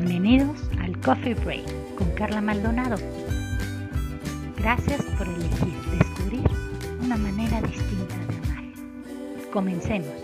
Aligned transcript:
Bienvenidos 0.00 0.56
al 0.78 1.00
Coffee 1.00 1.34
Break 1.34 1.96
con 1.96 2.08
Carla 2.12 2.40
Maldonado. 2.40 2.94
Gracias 4.56 5.02
por 5.18 5.26
elegir 5.26 5.74
descubrir 5.98 6.46
una 7.00 7.16
manera 7.16 7.60
distinta 7.62 8.14
de 8.14 8.36
amar. 8.36 9.50
Comencemos. 9.52 10.14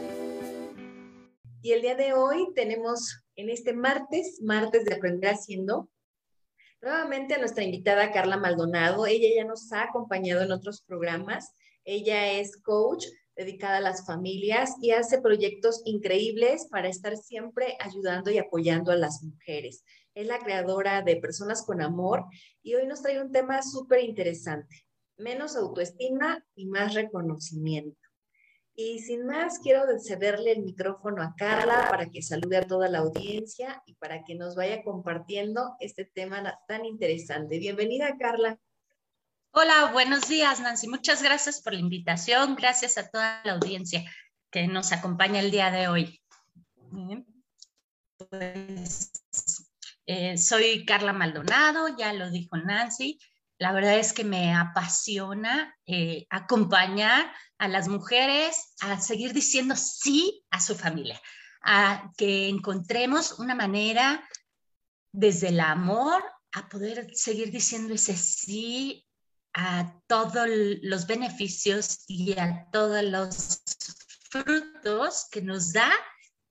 Y 1.60 1.72
el 1.72 1.82
día 1.82 1.96
de 1.96 2.12
hoy 2.12 2.52
tenemos 2.54 3.24
en 3.34 3.50
este 3.50 3.72
martes, 3.72 4.40
martes 4.40 4.84
de 4.84 4.94
Aprender 4.94 5.32
Haciendo, 5.32 5.90
nuevamente 6.80 7.34
a 7.34 7.38
nuestra 7.38 7.64
invitada 7.64 8.12
Carla 8.12 8.36
Maldonado. 8.36 9.06
Ella 9.06 9.28
ya 9.34 9.44
nos 9.44 9.72
ha 9.72 9.82
acompañado 9.82 10.44
en 10.44 10.52
otros 10.52 10.82
programas. 10.82 11.52
Ella 11.84 12.30
es 12.30 12.62
coach 12.62 13.06
dedicada 13.36 13.78
a 13.78 13.80
las 13.80 14.06
familias 14.06 14.74
y 14.80 14.92
hace 14.92 15.20
proyectos 15.20 15.82
increíbles 15.84 16.66
para 16.70 16.88
estar 16.88 17.16
siempre 17.16 17.76
ayudando 17.80 18.30
y 18.30 18.38
apoyando 18.38 18.92
a 18.92 18.96
las 18.96 19.22
mujeres. 19.22 19.84
Es 20.14 20.26
la 20.26 20.38
creadora 20.38 21.02
de 21.02 21.16
Personas 21.16 21.64
con 21.64 21.80
Amor 21.80 22.24
y 22.62 22.74
hoy 22.74 22.86
nos 22.86 23.02
trae 23.02 23.20
un 23.20 23.32
tema 23.32 23.62
súper 23.62 24.04
interesante, 24.04 24.86
menos 25.16 25.56
autoestima 25.56 26.44
y 26.54 26.66
más 26.66 26.94
reconocimiento. 26.94 27.98
Y 28.76 28.98
sin 28.98 29.24
más, 29.24 29.60
quiero 29.60 29.82
cederle 30.00 30.50
el 30.50 30.62
micrófono 30.62 31.22
a 31.22 31.34
Carla 31.36 31.86
para 31.90 32.10
que 32.10 32.22
salude 32.22 32.56
a 32.56 32.66
toda 32.66 32.88
la 32.88 32.98
audiencia 32.98 33.80
y 33.86 33.94
para 33.94 34.24
que 34.24 34.34
nos 34.34 34.56
vaya 34.56 34.82
compartiendo 34.82 35.76
este 35.78 36.04
tema 36.04 36.58
tan 36.66 36.84
interesante. 36.84 37.58
Bienvenida, 37.58 38.16
Carla. 38.18 38.58
Hola, 39.56 39.92
buenos 39.92 40.26
días, 40.26 40.58
Nancy. 40.58 40.88
Muchas 40.88 41.22
gracias 41.22 41.62
por 41.62 41.74
la 41.74 41.78
invitación. 41.78 42.56
Gracias 42.56 42.98
a 42.98 43.08
toda 43.08 43.40
la 43.44 43.52
audiencia 43.52 44.04
que 44.50 44.66
nos 44.66 44.90
acompaña 44.90 45.38
el 45.38 45.52
día 45.52 45.70
de 45.70 45.86
hoy. 45.86 46.20
Pues, 48.28 49.12
eh, 50.06 50.36
soy 50.38 50.84
Carla 50.84 51.12
Maldonado, 51.12 51.96
ya 51.96 52.12
lo 52.12 52.32
dijo 52.32 52.56
Nancy. 52.56 53.20
La 53.56 53.70
verdad 53.70 53.96
es 53.96 54.12
que 54.12 54.24
me 54.24 54.52
apasiona 54.52 55.72
eh, 55.86 56.26
acompañar 56.30 57.32
a 57.56 57.68
las 57.68 57.86
mujeres 57.86 58.74
a 58.80 59.00
seguir 59.00 59.32
diciendo 59.32 59.76
sí 59.76 60.44
a 60.50 60.60
su 60.60 60.74
familia, 60.74 61.22
a 61.62 62.10
que 62.16 62.48
encontremos 62.48 63.38
una 63.38 63.54
manera 63.54 64.28
desde 65.12 65.50
el 65.50 65.60
amor 65.60 66.24
a 66.50 66.68
poder 66.68 67.08
seguir 67.14 67.52
diciendo 67.52 67.94
ese 67.94 68.16
sí 68.16 69.03
a 69.54 70.00
todos 70.06 70.48
los 70.82 71.06
beneficios 71.06 72.04
y 72.08 72.32
a 72.38 72.66
todos 72.72 73.02
los 73.04 73.62
frutos 74.30 75.28
que 75.30 75.42
nos 75.42 75.72
da 75.72 75.90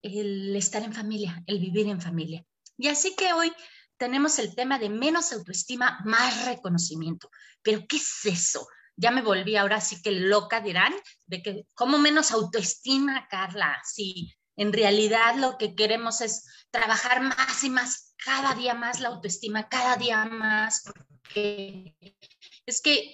el 0.01 0.55
estar 0.55 0.83
en 0.83 0.93
familia, 0.93 1.43
el 1.45 1.59
vivir 1.59 1.87
en 1.87 2.01
familia. 2.01 2.45
Y 2.77 2.87
así 2.87 3.15
que 3.15 3.33
hoy 3.33 3.51
tenemos 3.97 4.39
el 4.39 4.55
tema 4.55 4.79
de 4.79 4.89
menos 4.89 5.31
autoestima, 5.33 5.99
más 6.05 6.45
reconocimiento. 6.45 7.29
Pero 7.61 7.85
¿qué 7.87 7.97
es 7.97 8.25
eso? 8.25 8.67
Ya 8.95 9.11
me 9.11 9.21
volví 9.21 9.55
ahora 9.55 9.81
sí 9.81 10.01
que 10.01 10.11
loca, 10.11 10.61
dirán, 10.61 10.93
de 11.25 11.41
que 11.41 11.65
¿cómo 11.73 11.97
menos 11.97 12.31
autoestima, 12.31 13.27
Carla? 13.29 13.81
Si 13.83 14.33
en 14.55 14.71
realidad 14.71 15.35
lo 15.37 15.57
que 15.57 15.75
queremos 15.75 16.21
es 16.21 16.45
trabajar 16.71 17.21
más 17.21 17.63
y 17.63 17.69
más, 17.69 18.13
cada 18.23 18.55
día 18.55 18.73
más 18.75 18.99
la 18.99 19.09
autoestima, 19.09 19.67
cada 19.67 19.97
día 19.97 20.25
más, 20.25 20.83
porque 20.83 21.95
es 22.65 22.81
que 22.81 23.13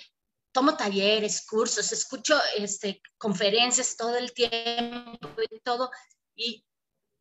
tomo 0.51 0.75
talleres, 0.75 1.45
cursos, 1.45 1.91
escucho 1.91 2.39
este, 2.57 3.01
conferencias 3.17 3.95
todo 3.95 4.17
el 4.17 4.33
tiempo 4.33 5.29
y 5.49 5.59
todo, 5.59 5.91
y 6.35 6.65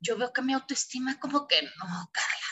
yo 0.00 0.16
veo 0.16 0.32
que 0.32 0.42
mi 0.42 0.52
autoestima 0.54 1.18
como 1.20 1.46
que 1.46 1.62
no, 1.62 2.10
Carla, 2.12 2.50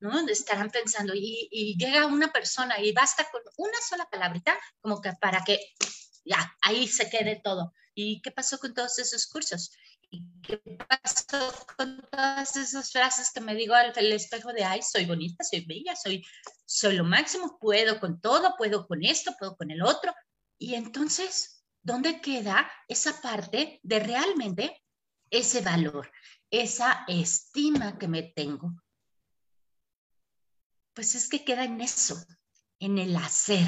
¿no? 0.00 0.28
Estarán 0.28 0.70
pensando, 0.70 1.14
y, 1.14 1.48
y 1.50 1.76
llega 1.76 2.06
una 2.06 2.32
persona 2.32 2.80
y 2.80 2.92
basta 2.92 3.28
con 3.30 3.42
una 3.56 3.78
sola 3.88 4.08
palabrita 4.10 4.58
como 4.80 5.00
que 5.00 5.12
para 5.14 5.42
que 5.44 5.58
ya, 6.24 6.56
ahí 6.62 6.86
se 6.86 7.10
quede 7.10 7.40
todo. 7.42 7.72
¿Y 7.94 8.22
qué 8.22 8.30
pasó 8.30 8.58
con 8.58 8.74
todos 8.74 8.98
esos 8.98 9.26
cursos? 9.26 9.72
¿Y 10.12 10.30
qué 10.42 10.58
pasó 10.76 11.66
con 11.74 12.02
todas 12.10 12.54
esas 12.56 12.92
frases 12.92 13.30
que 13.32 13.40
me 13.40 13.54
digo 13.54 13.74
al 13.74 13.94
espejo 14.12 14.52
de, 14.52 14.62
ay, 14.62 14.82
soy 14.82 15.06
bonita, 15.06 15.42
soy 15.42 15.64
bella, 15.64 15.96
soy, 15.96 16.22
soy 16.66 16.96
lo 16.96 17.04
máximo, 17.04 17.58
puedo 17.58 17.98
con 17.98 18.20
todo, 18.20 18.54
puedo 18.58 18.86
con 18.86 19.02
esto, 19.02 19.34
puedo 19.38 19.56
con 19.56 19.70
el 19.70 19.82
otro? 19.82 20.12
Y 20.58 20.74
entonces, 20.74 21.64
¿dónde 21.80 22.20
queda 22.20 22.70
esa 22.88 23.22
parte 23.22 23.80
de 23.82 24.00
realmente 24.00 24.84
ese 25.30 25.62
valor, 25.62 26.12
esa 26.50 27.04
estima 27.08 27.98
que 27.98 28.08
me 28.08 28.22
tengo? 28.22 28.74
Pues 30.92 31.14
es 31.14 31.26
que 31.30 31.42
queda 31.42 31.64
en 31.64 31.80
eso, 31.80 32.22
en 32.78 32.98
el 32.98 33.16
hacer. 33.16 33.66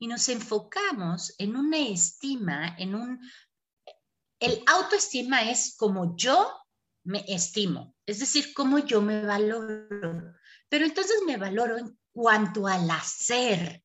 Y 0.00 0.08
nos 0.08 0.28
enfocamos 0.28 1.34
en 1.38 1.56
una 1.56 1.78
estima, 1.78 2.74
en 2.78 2.96
un 2.96 3.20
el 4.40 4.62
autoestima 4.66 5.50
es 5.50 5.74
como 5.76 6.16
yo 6.16 6.52
me 7.04 7.24
estimo, 7.26 7.94
es 8.06 8.20
decir, 8.20 8.52
como 8.54 8.78
yo 8.78 9.00
me 9.00 9.24
valoro. 9.24 10.34
Pero 10.68 10.84
entonces 10.84 11.22
me 11.26 11.36
valoro 11.36 11.78
en 11.78 11.98
cuanto 12.12 12.66
al 12.66 12.90
hacer, 12.90 13.82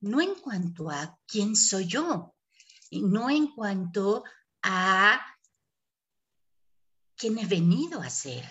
no 0.00 0.20
en 0.20 0.34
cuanto 0.36 0.90
a 0.90 1.18
quién 1.26 1.56
soy 1.56 1.86
yo, 1.86 2.34
y 2.90 3.02
no 3.02 3.30
en 3.30 3.48
cuanto 3.48 4.24
a 4.62 5.20
quién 7.16 7.38
he 7.38 7.46
venido 7.46 8.00
a 8.00 8.10
ser 8.10 8.44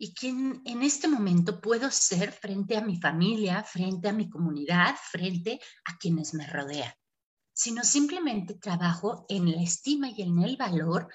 y 0.00 0.14
quién 0.14 0.62
en 0.64 0.82
este 0.82 1.08
momento 1.08 1.60
puedo 1.60 1.90
ser 1.90 2.30
frente 2.30 2.76
a 2.76 2.82
mi 2.82 3.00
familia, 3.00 3.64
frente 3.64 4.08
a 4.08 4.12
mi 4.12 4.30
comunidad, 4.30 4.94
frente 5.10 5.60
a 5.86 5.96
quienes 5.98 6.34
me 6.34 6.46
rodean 6.46 6.92
sino 7.58 7.82
simplemente 7.82 8.54
trabajo 8.54 9.26
en 9.28 9.50
la 9.50 9.60
estima 9.60 10.08
y 10.08 10.22
en 10.22 10.40
el 10.44 10.56
valor 10.56 11.08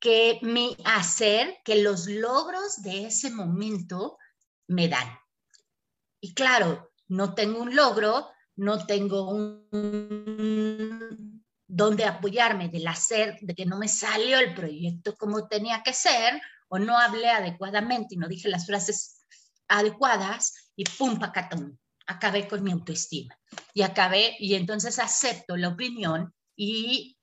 que 0.00 0.40
mi 0.42 0.76
hacer, 0.84 1.58
que 1.64 1.80
los 1.80 2.08
logros 2.08 2.82
de 2.82 3.06
ese 3.06 3.30
momento 3.30 4.18
me 4.66 4.88
dan. 4.88 5.06
Y 6.20 6.34
claro, 6.34 6.90
no 7.06 7.34
tengo 7.34 7.60
un 7.62 7.76
logro, 7.76 8.26
no 8.56 8.84
tengo 8.84 9.30
un 9.30 9.68
donde 11.68 12.04
apoyarme 12.04 12.68
del 12.68 12.88
hacer, 12.88 13.38
de 13.40 13.54
que 13.54 13.64
no 13.64 13.78
me 13.78 13.86
salió 13.86 14.40
el 14.40 14.54
proyecto 14.54 15.14
como 15.14 15.46
tenía 15.46 15.84
que 15.84 15.92
ser, 15.92 16.42
o 16.66 16.80
no 16.80 16.98
hablé 16.98 17.30
adecuadamente 17.30 18.16
y 18.16 18.18
no 18.18 18.26
dije 18.26 18.48
las 18.48 18.66
frases 18.66 19.24
adecuadas, 19.68 20.72
y 20.74 20.82
pum, 20.82 21.20
pacatón 21.20 21.78
acabé 22.08 22.48
con 22.48 22.64
mi 22.64 22.72
autoestima 22.72 23.38
y 23.74 23.82
acabé 23.82 24.34
y 24.40 24.54
entonces 24.54 24.98
acepto 24.98 25.56
la 25.56 25.68
opinión 25.68 26.34
y 26.56 27.16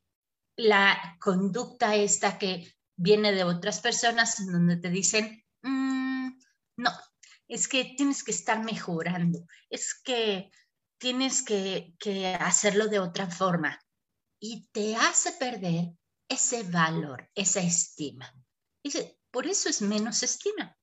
la 0.55 1.17
conducta 1.19 1.95
esta 1.95 2.37
que 2.37 2.73
viene 2.95 3.33
de 3.33 3.43
otras 3.43 3.81
personas 3.81 4.45
donde 4.45 4.77
te 4.77 4.89
dicen, 4.89 5.43
mm, 5.63 6.29
no, 6.77 6.91
es 7.47 7.67
que 7.67 7.95
tienes 7.97 8.23
que 8.23 8.31
estar 8.31 8.63
mejorando, 8.63 9.45
es 9.69 9.99
que 10.01 10.51
tienes 10.97 11.43
que, 11.43 11.93
que 11.99 12.27
hacerlo 12.27 12.87
de 12.87 12.99
otra 12.99 13.29
forma 13.29 13.79
y 14.39 14.67
te 14.71 14.95
hace 14.95 15.33
perder 15.33 15.91
ese 16.29 16.63
valor, 16.63 17.29
esa 17.35 17.59
estima. 17.59 18.31
Dice, 18.83 19.19
por 19.31 19.47
eso 19.47 19.67
es 19.67 19.81
menos 19.81 20.23
estima. 20.23 20.77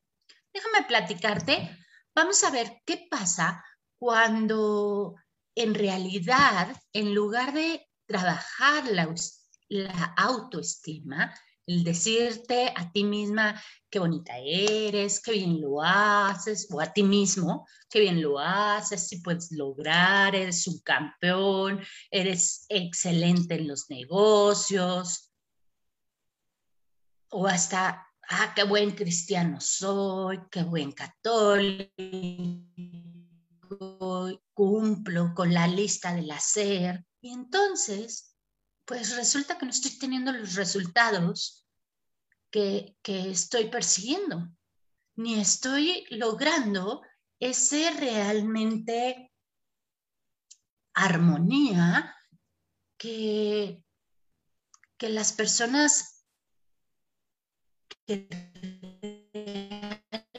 Déjame 0.52 0.86
platicarte, 0.86 1.78
vamos 2.14 2.44
a 2.44 2.50
ver 2.50 2.82
qué 2.84 3.06
pasa 3.10 3.64
cuando 4.02 5.14
en 5.54 5.74
realidad, 5.74 6.76
en 6.92 7.14
lugar 7.14 7.54
de 7.54 7.86
trabajar 8.04 8.82
la, 8.88 10.14
autoestima, 10.16 11.32
el 11.68 11.84
decirte 11.84 12.72
a 12.74 12.90
ti 12.90 13.04
misma 13.04 13.62
qué 13.88 14.00
bonita 14.00 14.32
eres, 14.38 15.22
qué 15.22 15.30
bien 15.34 15.60
lo 15.60 15.80
haces, 15.80 16.66
o 16.72 16.80
a 16.80 16.92
ti 16.92 17.04
mismo, 17.04 17.64
qué 17.88 18.00
bien 18.00 18.20
lo 18.20 18.40
haces, 18.40 19.06
si 19.06 19.20
puedes 19.20 19.52
lograr, 19.52 20.34
eres 20.34 20.66
un 20.66 20.80
campeón, 20.80 21.80
eres 22.10 22.66
excelente 22.70 23.54
en 23.54 23.68
los 23.68 23.88
negocios, 23.88 25.32
o 27.30 27.46
hasta, 27.46 28.04
ah, 28.30 28.52
qué 28.56 28.64
buen 28.64 28.90
cristiano 28.90 29.60
soy, 29.60 30.40
qué 30.50 30.64
buen 30.64 30.90
católico 30.90 31.92
cumplo 34.52 35.32
con 35.34 35.52
la 35.52 35.66
lista 35.66 36.14
del 36.14 36.30
hacer. 36.30 37.04
Y 37.20 37.32
entonces, 37.32 38.36
pues 38.84 39.16
resulta 39.16 39.58
que 39.58 39.66
no 39.66 39.70
estoy 39.70 39.98
teniendo 39.98 40.32
los 40.32 40.54
resultados 40.54 41.66
que, 42.50 42.96
que 43.02 43.30
estoy 43.30 43.68
persiguiendo, 43.68 44.48
ni 45.16 45.40
estoy 45.40 46.04
logrando 46.10 47.02
ese 47.40 47.90
realmente 47.92 49.32
armonía 50.94 52.14
que, 52.98 53.82
que 54.96 55.08
las 55.08 55.32
personas 55.32 56.24
que 58.06 58.28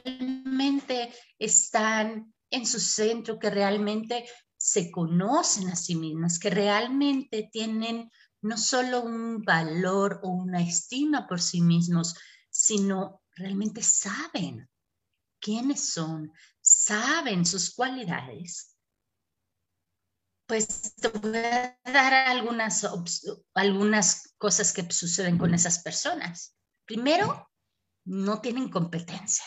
realmente 0.05 1.13
están 1.39 2.33
en 2.53 2.65
su 2.65 2.79
centro, 2.79 3.39
que 3.39 3.49
realmente 3.49 4.25
se 4.57 4.91
conocen 4.91 5.69
a 5.69 5.75
sí 5.75 5.95
mismas, 5.95 6.39
que 6.39 6.49
realmente 6.49 7.49
tienen 7.51 8.09
no 8.41 8.57
solo 8.57 9.01
un 9.01 9.41
valor 9.41 10.19
o 10.23 10.29
una 10.29 10.61
estima 10.61 11.27
por 11.27 11.41
sí 11.41 11.61
mismos, 11.61 12.15
sino 12.49 13.21
realmente 13.35 13.81
saben 13.81 14.69
quiénes 15.39 15.89
son, 15.89 16.31
saben 16.61 17.45
sus 17.45 17.73
cualidades, 17.73 18.73
pues 20.45 20.93
te 20.95 21.07
voy 21.07 21.37
a 21.37 21.77
dar 21.83 22.13
algunas, 22.13 22.85
algunas 23.53 24.33
cosas 24.37 24.73
que 24.73 24.89
suceden 24.91 25.37
con 25.37 25.53
esas 25.53 25.79
personas. 25.79 26.55
Primero, 26.85 27.49
no 28.05 28.41
tienen 28.41 28.69
competencia. 28.69 29.45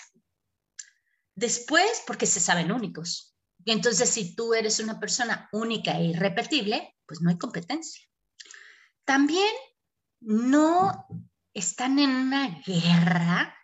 Después, 1.36 2.02
porque 2.06 2.24
se 2.24 2.40
saben 2.40 2.72
únicos. 2.72 3.36
Y 3.62 3.72
entonces, 3.72 4.08
si 4.08 4.34
tú 4.34 4.54
eres 4.54 4.80
una 4.80 4.98
persona 4.98 5.48
única 5.52 5.98
e 5.98 6.06
irrepetible, 6.06 6.96
pues 7.04 7.20
no 7.20 7.28
hay 7.28 7.36
competencia. 7.36 8.02
También 9.04 9.54
no 10.20 11.06
están 11.52 11.98
en 11.98 12.10
una 12.10 12.62
guerra 12.66 13.54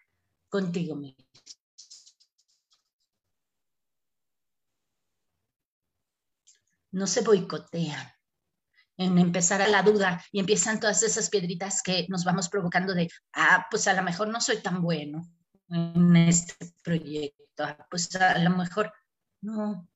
contigo 0.51 0.97
mismo. 0.97 1.25
No 6.91 7.07
se 7.07 7.23
boicotean 7.23 8.13
en 8.99 9.19
empezar 9.19 9.63
a 9.63 9.69
la 9.69 9.83
duda 9.83 10.23
y 10.31 10.41
empiezan 10.41 10.79
todas 10.79 11.03
esas 11.03 11.31
piedritas 11.31 11.83
que 11.83 12.07
nos 12.11 12.23
vamos 12.25 12.51
provocando 12.51 12.93
de, 12.93 13.09
ah, 13.33 13.67
pues 13.71 13.89
a 13.89 13.95
lo 13.95 14.03
mejor 14.03 14.29
no 14.29 14.43
soy 14.43 14.59
tan 14.59 14.83
bueno 14.83 15.27
en 15.73 16.17
este 16.17 16.75
proyecto, 16.83 17.65
ah, 17.65 17.87
pues 17.91 18.15
a 18.17 18.39
lo 18.39 18.51
mejor 18.51 18.93
no, 19.41 19.89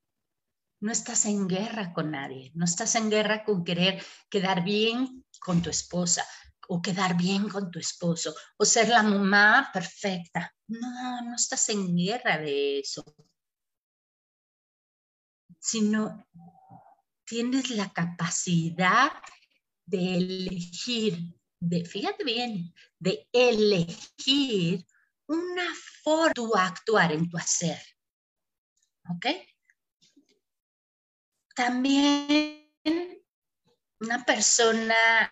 no 0.81 0.93
estás 0.93 1.27
en 1.27 1.47
guerra 1.49 1.93
con 1.93 2.11
nadie, 2.11 2.53
no 2.55 2.65
estás 2.65 2.95
en 2.95 3.11
guerra 3.11 3.45
con 3.45 3.65
querer 3.65 4.03
quedar 4.29 4.65
bien 4.65 5.25
con 5.41 5.63
tu 5.63 5.71
esposa 5.71 6.25
o 6.69 6.83
quedar 6.83 7.17
bien 7.17 7.49
con 7.49 7.71
tu 7.71 7.79
esposo 7.79 8.35
o 8.57 8.65
ser 8.65 8.89
la 8.89 9.03
mamá 9.03 9.71
perfecta. 9.73 10.53
No, 10.69 11.23
no 11.23 11.37
estás 11.37 11.69
en 11.69 11.97
guerra 11.97 12.39
de 12.39 12.81
eso, 12.81 13.05
sino 15.61 16.27
tienes 17.25 17.71
la 17.71 17.93
capacidad 17.93 19.13
de 19.85 20.17
elegir, 20.17 21.35
de, 21.61 21.85
fíjate 21.85 22.25
bien, 22.25 22.75
de 22.99 23.29
elegir 23.33 24.87
una 25.29 25.75
forma 26.03 26.33
de 26.55 26.61
actuar 26.61 27.13
en 27.13 27.29
tu 27.29 27.37
hacer. 27.37 27.81
¿Ok? 29.09 29.27
También 31.55 32.71
una 34.01 34.25
persona 34.25 35.31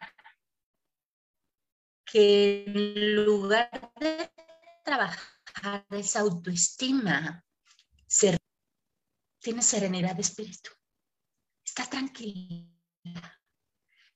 que 2.05 2.65
en 2.67 3.25
lugar 3.25 3.93
de 4.01 4.33
trabajar 4.85 5.87
esa 5.91 6.21
autoestima, 6.21 7.45
tiene 9.41 9.61
serenidad 9.61 10.15
de 10.15 10.23
espíritu 10.23 10.71
está 11.65 11.91
tranquila. 11.91 12.69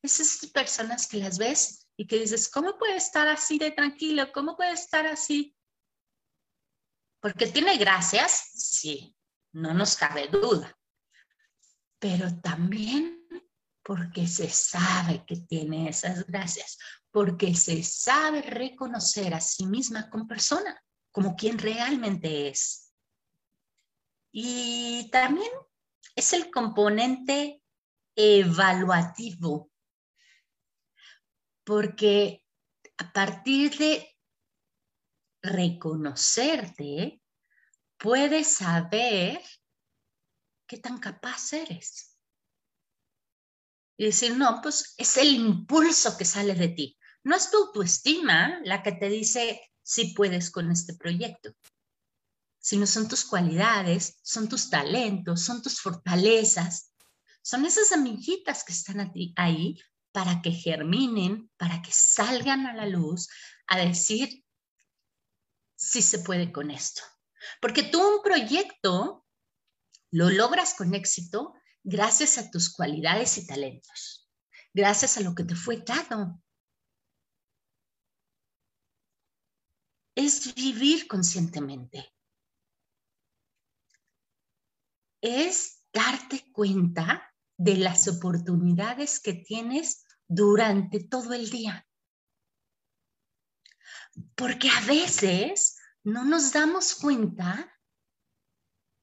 Esas 0.00 0.46
personas 0.52 1.08
que 1.08 1.18
las 1.18 1.38
ves 1.38 1.88
y 1.96 2.06
que 2.06 2.20
dices, 2.20 2.48
¿cómo 2.48 2.78
puede 2.78 2.96
estar 2.96 3.26
así 3.26 3.58
de 3.58 3.72
tranquilo? 3.72 4.30
¿Cómo 4.32 4.56
puede 4.56 4.72
estar 4.72 5.06
así? 5.06 5.56
Porque 7.20 7.46
tiene 7.48 7.76
gracias, 7.76 8.52
sí, 8.54 9.14
no 9.52 9.74
nos 9.74 9.96
cabe 9.96 10.28
duda. 10.28 10.76
Pero 11.98 12.40
también 12.40 13.18
porque 13.82 14.26
se 14.26 14.50
sabe 14.50 15.24
que 15.26 15.36
tiene 15.36 15.88
esas 15.88 16.26
gracias, 16.26 16.78
porque 17.10 17.54
se 17.54 17.82
sabe 17.82 18.42
reconocer 18.42 19.32
a 19.32 19.40
sí 19.40 19.64
misma 19.64 20.10
como 20.10 20.28
persona, 20.28 20.78
como 21.10 21.34
quien 21.34 21.58
realmente 21.58 22.48
es. 22.48 22.92
Y 24.30 25.08
también 25.10 25.50
es 26.14 26.34
el 26.34 26.50
componente 26.50 27.62
evaluativo, 28.14 29.70
porque 31.64 32.44
a 32.98 33.12
partir 33.12 33.76
de 33.78 34.17
reconocerte, 35.42 37.22
puedes 37.96 38.56
saber 38.56 39.40
qué 40.66 40.78
tan 40.78 40.98
capaz 40.98 41.52
eres. 41.52 42.16
Y 43.96 44.06
decir, 44.06 44.36
no, 44.36 44.60
pues 44.62 44.94
es 44.96 45.16
el 45.16 45.34
impulso 45.34 46.16
que 46.16 46.24
sale 46.24 46.54
de 46.54 46.68
ti. 46.68 46.98
No 47.24 47.34
es 47.34 47.50
tu 47.50 47.56
autoestima 47.56 48.60
la 48.64 48.82
que 48.82 48.92
te 48.92 49.08
dice 49.08 49.60
si 49.82 50.14
puedes 50.14 50.50
con 50.50 50.70
este 50.70 50.94
proyecto 50.94 51.54
sino 52.68 52.86
son 52.86 53.08
tus 53.08 53.24
cualidades, 53.24 54.18
son 54.22 54.46
tus 54.46 54.68
talentos, 54.68 55.40
son 55.40 55.62
tus 55.62 55.80
fortalezas, 55.80 56.92
son 57.40 57.64
esas 57.64 57.92
amiguitas 57.92 58.62
que 58.62 58.74
están 58.74 59.10
ahí 59.36 59.80
para 60.12 60.42
que 60.42 60.50
germinen, 60.50 61.50
para 61.56 61.80
que 61.80 61.90
salgan 61.92 62.66
a 62.66 62.74
la 62.74 62.84
luz 62.84 63.28
a 63.68 63.78
decir 63.78 64.44
si 65.78 66.02
se 66.02 66.18
puede 66.18 66.52
con 66.52 66.70
esto. 66.70 67.02
Porque 67.62 67.84
tú 67.84 68.00
un 68.06 68.22
proyecto 68.22 69.24
lo 70.10 70.30
logras 70.30 70.74
con 70.74 70.94
éxito 70.94 71.54
gracias 71.82 72.36
a 72.36 72.50
tus 72.50 72.70
cualidades 72.70 73.38
y 73.38 73.46
talentos, 73.46 74.28
gracias 74.74 75.16
a 75.16 75.20
lo 75.20 75.34
que 75.34 75.44
te 75.44 75.54
fue 75.54 75.82
dado. 75.86 76.42
Es 80.14 80.54
vivir 80.54 81.06
conscientemente 81.06 82.12
es 85.20 85.82
darte 85.92 86.50
cuenta 86.52 87.34
de 87.56 87.76
las 87.76 88.06
oportunidades 88.08 89.20
que 89.20 89.34
tienes 89.34 90.06
durante 90.28 91.04
todo 91.04 91.32
el 91.32 91.50
día. 91.50 91.87
Porque 94.34 94.68
a 94.68 94.80
veces 94.86 95.78
no 96.04 96.24
nos 96.24 96.52
damos 96.52 96.94
cuenta 96.94 97.74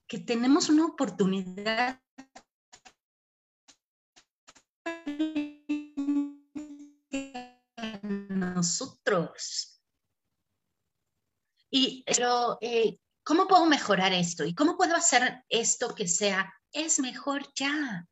que 0.07 0.19
tenemos 0.19 0.69
una 0.69 0.85
oportunidad 0.85 2.01
nosotros. 8.55 9.81
Y 11.69 12.03
pero 12.05 12.57
eh, 12.61 12.99
¿cómo 13.23 13.47
puedo 13.47 13.65
mejorar 13.65 14.13
esto? 14.13 14.45
¿Y 14.45 14.55
cómo 14.55 14.77
puedo 14.77 14.95
hacer 14.95 15.43
esto 15.49 15.93
que 15.93 16.07
sea, 16.07 16.53
es 16.71 16.99
mejor 16.99 17.51
ya? 17.53 18.07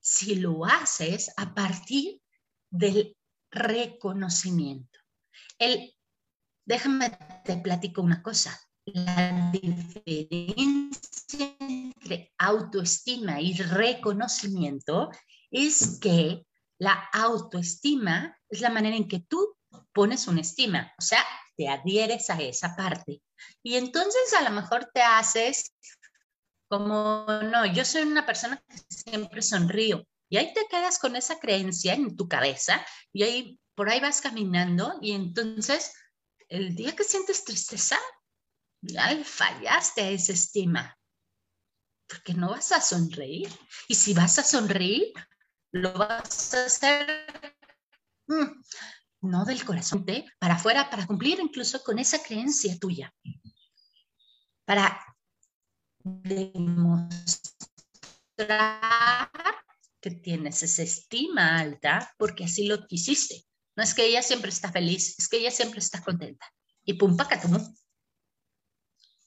Si 0.00 0.36
lo 0.36 0.64
haces 0.64 1.32
a 1.36 1.52
partir 1.52 2.20
del 2.70 3.16
reconocimiento. 3.56 5.00
El, 5.58 5.94
déjame 6.64 7.10
te 7.44 7.56
platico 7.56 8.02
una 8.02 8.22
cosa. 8.22 8.60
La 8.84 9.50
diferencia 9.50 11.56
entre 11.58 12.32
autoestima 12.38 13.40
y 13.40 13.54
reconocimiento 13.54 15.10
es 15.50 15.98
que 16.00 16.46
la 16.78 17.08
autoestima 17.12 18.38
es 18.48 18.60
la 18.60 18.70
manera 18.70 18.96
en 18.96 19.08
que 19.08 19.20
tú 19.20 19.56
pones 19.92 20.28
una 20.28 20.42
estima, 20.42 20.92
o 20.98 21.02
sea, 21.02 21.24
te 21.56 21.68
adhieres 21.68 22.30
a 22.30 22.40
esa 22.40 22.76
parte. 22.76 23.22
Y 23.62 23.76
entonces 23.76 24.32
a 24.38 24.42
lo 24.42 24.50
mejor 24.50 24.90
te 24.92 25.02
haces 25.02 25.74
como, 26.68 27.26
no, 27.44 27.66
yo 27.66 27.84
soy 27.84 28.02
una 28.02 28.26
persona 28.26 28.62
que 28.68 28.78
siempre 28.88 29.42
sonrío. 29.42 30.04
Y 30.28 30.36
ahí 30.38 30.52
te 30.52 30.66
quedas 30.68 30.98
con 30.98 31.16
esa 31.16 31.38
creencia 31.38 31.94
en 31.94 32.16
tu 32.16 32.28
cabeza 32.28 32.84
y 33.12 33.22
ahí 33.22 33.60
por 33.74 33.88
ahí 33.90 34.00
vas 34.00 34.20
caminando 34.20 34.98
y 35.00 35.12
entonces 35.12 35.92
el 36.48 36.74
día 36.74 36.96
que 36.96 37.04
sientes 37.04 37.44
tristeza, 37.44 37.98
ya 38.80 39.22
fallaste 39.24 40.02
a 40.02 40.10
esa 40.10 40.32
estima, 40.32 40.98
porque 42.08 42.34
no 42.34 42.50
vas 42.50 42.72
a 42.72 42.80
sonreír. 42.80 43.50
Y 43.88 43.94
si 43.94 44.14
vas 44.14 44.38
a 44.38 44.44
sonreír, 44.44 45.12
lo 45.72 45.92
vas 45.92 46.54
a 46.54 46.66
hacer 46.66 47.26
mm, 48.28 48.62
no 49.22 49.44
del 49.44 49.64
corazón, 49.64 50.06
para 50.38 50.54
afuera, 50.54 50.88
para 50.88 51.06
cumplir 51.06 51.40
incluso 51.40 51.82
con 51.82 51.98
esa 51.98 52.22
creencia 52.22 52.78
tuya, 52.78 53.12
para 54.64 55.04
demostrar 56.04 56.86
que 60.06 60.12
tienes 60.12 60.62
esa 60.62 60.84
estima 60.84 61.58
alta 61.58 62.14
porque 62.16 62.44
así 62.44 62.68
lo 62.68 62.86
quisiste. 62.86 63.44
No 63.74 63.82
es 63.82 63.92
que 63.92 64.06
ella 64.06 64.22
siempre 64.22 64.50
está 64.50 64.70
feliz, 64.70 65.18
es 65.18 65.28
que 65.28 65.38
ella 65.38 65.50
siempre 65.50 65.80
está 65.80 66.00
contenta. 66.00 66.46
Y 66.84 66.92
pum, 66.92 67.16
pacatum. 67.16 67.56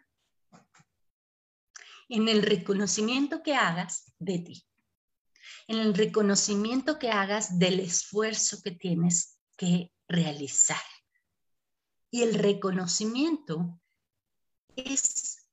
en 2.09 2.27
el 2.27 2.41
reconocimiento 2.41 3.43
que 3.43 3.55
hagas 3.55 4.11
de 4.17 4.39
ti, 4.39 4.67
en 5.67 5.77
el 5.77 5.93
reconocimiento 5.93 6.97
que 6.97 7.11
hagas 7.11 7.59
del 7.59 7.79
esfuerzo 7.79 8.61
que 8.63 8.71
tienes 8.71 9.39
que 9.55 9.93
realizar. 10.07 10.81
Y 12.09 12.23
el 12.23 12.33
reconocimiento 12.33 13.79
es, 14.75 15.47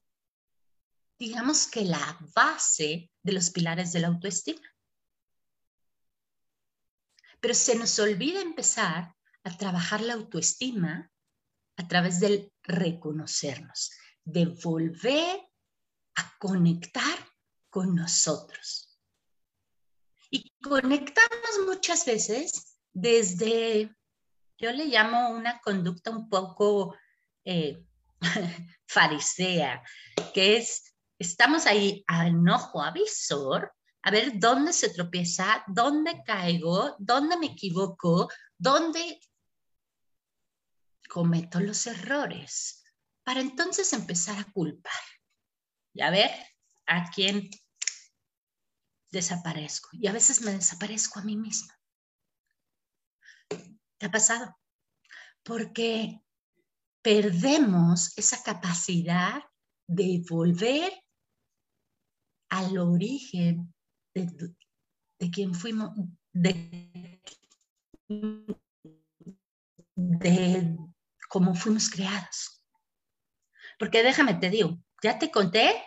digamos 1.19 1.67
que 1.67 1.85
la 1.85 2.19
base 2.35 3.11
de 3.23 3.33
los 3.33 3.51
pilares 3.51 3.93
de 3.93 4.01
la 4.01 4.09
autoestima. 4.09 4.67
Pero 7.41 7.53
se 7.53 7.77
nos 7.77 7.99
olvida 7.99 8.41
empezar 8.41 9.15
a 9.45 9.57
trabajar 9.59 10.01
la 10.01 10.15
autoestima 10.15 11.13
a 11.77 11.89
través 11.89 12.21
del 12.21 12.53
reconocernos, 12.63 13.93
de 14.25 14.47
volver 14.47 15.41
a 16.17 16.39
conectar 16.39 17.19
con 17.71 17.95
nosotros. 17.95 18.99
Y 20.31 20.51
conectamos 20.63 21.67
muchas 21.67 22.05
veces 22.05 22.79
desde, 22.93 23.95
yo 24.59 24.73
le 24.73 24.87
llamo 24.87 25.31
una 25.31 25.61
conducta 25.61 26.11
un 26.11 26.29
poco 26.29 26.97
eh, 27.45 27.85
farisea, 28.87 29.83
que 30.33 30.57
es, 30.57 30.95
estamos 31.19 31.67
ahí 31.67 32.03
a 32.07 32.27
enojo 32.27 32.83
avisor, 32.83 33.73
a 34.03 34.11
ver 34.11 34.39
dónde 34.39 34.73
se 34.73 34.91
tropieza, 34.91 35.65
dónde 35.67 36.23
caigo, 36.25 36.97
dónde 36.99 37.37
me 37.37 37.47
equivoco, 37.47 38.31
dónde 38.57 39.21
cometo 41.09 41.61
los 41.61 41.87
errores, 41.87 42.85
para 43.25 43.41
entonces 43.41 43.93
empezar 43.93 44.39
a 44.39 44.51
culpar 44.53 44.93
y 45.93 46.03
a 46.03 46.11
ver 46.11 46.31
a 46.87 47.11
quién 47.11 47.51
desaparezco. 49.11 49.89
Y 49.93 50.07
a 50.07 50.13
veces 50.13 50.43
me 50.43 50.53
desaparezco 50.53 51.19
a 51.19 51.25
mí 51.25 51.37
misma. 51.37 51.75
¿Qué 53.49 54.07
ha 54.07 54.11
pasado? 54.11 54.57
Porque 55.43 56.21
perdemos 57.03 58.17
esa 58.19 58.43
capacidad 58.43 59.43
de 59.89 60.25
volver 60.29 60.93
al 62.51 62.79
origen 62.79 63.75
de, 64.15 64.55
de 65.19 65.31
quien 65.31 65.55
fuimos, 65.55 65.93
de, 66.33 67.21
de 69.95 70.77
cómo 71.29 71.55
fuimos 71.55 71.91
creados. 71.91 72.63
Porque 73.79 74.03
déjame 74.03 74.35
te 74.35 74.51
digo, 74.51 74.79
ya 75.03 75.19
te 75.19 75.31
conté 75.31 75.83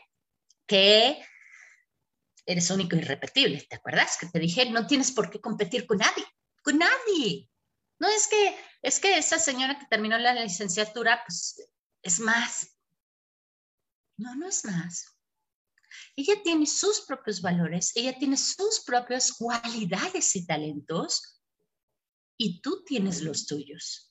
que 0.68 1.24
eres 2.46 2.70
único 2.72 2.96
y 2.96 3.00
irrepetible, 3.00 3.66
¿te 3.70 3.76
acuerdas? 3.76 4.18
Que 4.20 4.28
te 4.28 4.40
dije, 4.40 4.70
no 4.70 4.88
tienes 4.88 5.12
por 5.12 5.30
qué 5.30 5.40
competir 5.40 5.86
con 5.86 5.98
nadie, 5.98 6.26
con 6.64 6.78
nadie. 6.78 7.50
No 8.00 8.08
es 8.08 8.28
que, 8.28 8.58
es 8.82 9.00
que 9.00 9.18
esa 9.18 9.38
señora 9.38 9.78
que 9.78 9.86
terminó 9.86 10.18
la 10.18 10.34
licenciatura, 10.34 11.22
pues 11.26 11.70
es 12.02 12.20
más. 12.20 12.76
No, 14.18 14.36
no 14.36 14.48
es 14.48 14.66
más. 14.66 15.16
Ella 16.16 16.42
tiene 16.44 16.66
sus 16.66 17.02
propios 17.02 17.42
valores, 17.42 17.92
ella 17.96 18.18
tiene 18.18 18.38
sus 18.38 18.82
propias 18.86 19.34
cualidades 19.34 20.36
y 20.36 20.46
talentos, 20.46 21.42
y 22.38 22.62
tú 22.62 22.84
tienes 22.84 23.22
los 23.22 23.46
tuyos. 23.46 24.09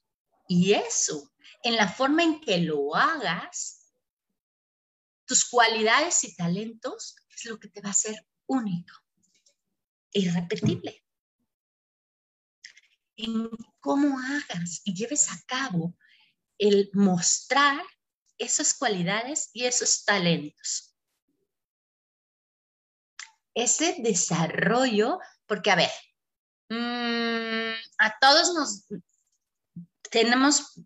Y 0.49 0.73
eso, 0.73 1.31
en 1.63 1.77
la 1.77 1.87
forma 1.87 2.25
en 2.25 2.41
que 2.41 2.59
lo 2.59 2.97
hagas, 2.97 3.93
tus 5.27 5.45
cualidades 5.45 6.25
y 6.25 6.35
talentos 6.35 7.17
es 7.29 7.45
lo 7.45 7.61
que 7.61 7.69
te 7.69 7.83
va 7.83 7.89
a 7.89 7.93
hacer 7.93 8.27
único 8.47 8.95
irrepetible. 10.11 11.05
En 13.17 13.51
cómo 13.79 14.19
hagas 14.19 14.81
y 14.85 14.95
lleves 14.95 15.31
a 15.31 15.39
cabo 15.47 15.95
el 16.57 16.91
mostrar 16.95 17.85
esas 18.39 18.73
cualidades 18.73 19.51
y 19.53 19.67
esos 19.67 20.05
talentos. 20.05 20.97
Ese 23.55 23.97
desarrollo, 23.99 25.19
porque 25.47 25.71
a 25.73 25.77
ver, 25.77 25.91
mm, 26.71 27.75
a 27.99 28.19
todos 28.19 28.55
nos 28.55 28.87
tenemos 30.11 30.81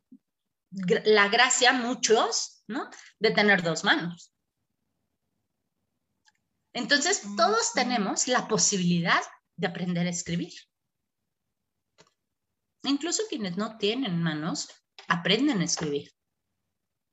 la 0.70 1.28
gracia, 1.28 1.72
muchos, 1.72 2.64
¿no? 2.66 2.88
De 3.18 3.30
tener 3.30 3.62
dos 3.62 3.84
manos. 3.84 4.32
Entonces, 6.72 7.22
todos 7.36 7.72
tenemos 7.74 8.28
la 8.28 8.48
posibilidad 8.48 9.20
de 9.56 9.66
aprender 9.66 10.06
a 10.06 10.10
escribir. 10.10 10.52
Incluso 12.84 13.22
quienes 13.28 13.56
no 13.56 13.76
tienen 13.76 14.22
manos 14.22 14.68
aprenden 15.08 15.60
a 15.60 15.64
escribir. 15.64 16.10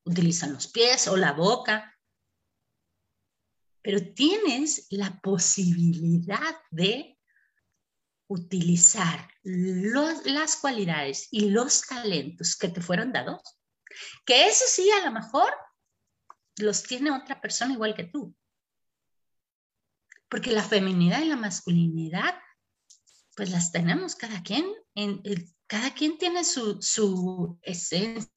Utilizan 0.05 0.53
los 0.53 0.67
pies 0.67 1.07
o 1.07 1.17
la 1.17 1.33
boca. 1.33 1.95
Pero 3.81 4.13
tienes 4.13 4.87
la 4.89 5.19
posibilidad 5.21 6.55
de 6.71 7.18
utilizar 8.29 9.27
las 9.43 10.55
cualidades 10.57 11.27
y 11.31 11.49
los 11.49 11.81
talentos 11.81 12.55
que 12.55 12.69
te 12.69 12.79
fueron 12.79 13.11
dados, 13.11 13.41
que 14.25 14.47
eso 14.47 14.65
sí, 14.67 14.89
a 14.91 15.03
lo 15.03 15.11
mejor 15.11 15.51
los 16.57 16.83
tiene 16.83 17.11
otra 17.11 17.41
persona 17.41 17.73
igual 17.73 17.95
que 17.95 18.05
tú. 18.05 18.35
Porque 20.29 20.51
la 20.51 20.63
feminidad 20.63 21.21
y 21.21 21.25
la 21.25 21.37
masculinidad, 21.37 22.35
pues 23.35 23.49
las 23.49 23.71
tenemos 23.71 24.15
cada 24.15 24.43
quien. 24.43 24.71
En, 24.93 25.23
cada 25.65 25.93
quien 25.93 26.19
tiene 26.19 26.43
su, 26.43 26.79
su 26.81 27.57
esencia 27.63 28.29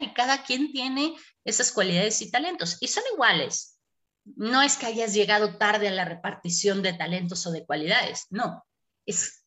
y 0.00 0.12
cada 0.12 0.42
quien 0.42 0.70
tiene 0.70 1.14
esas 1.44 1.72
cualidades 1.72 2.20
y 2.20 2.30
talentos. 2.30 2.76
Y 2.80 2.88
son 2.88 3.04
iguales. 3.14 3.78
No 4.24 4.60
es 4.60 4.76
que 4.76 4.84
hayas 4.84 5.14
llegado 5.14 5.56
tarde 5.56 5.88
a 5.88 5.92
la 5.92 6.04
repartición 6.04 6.82
de 6.82 6.92
talentos 6.92 7.46
o 7.46 7.52
de 7.52 7.64
cualidades, 7.64 8.26
no. 8.28 8.62
Es 9.08 9.44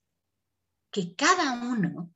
que 0.92 1.16
cada 1.16 1.54
uno 1.62 2.14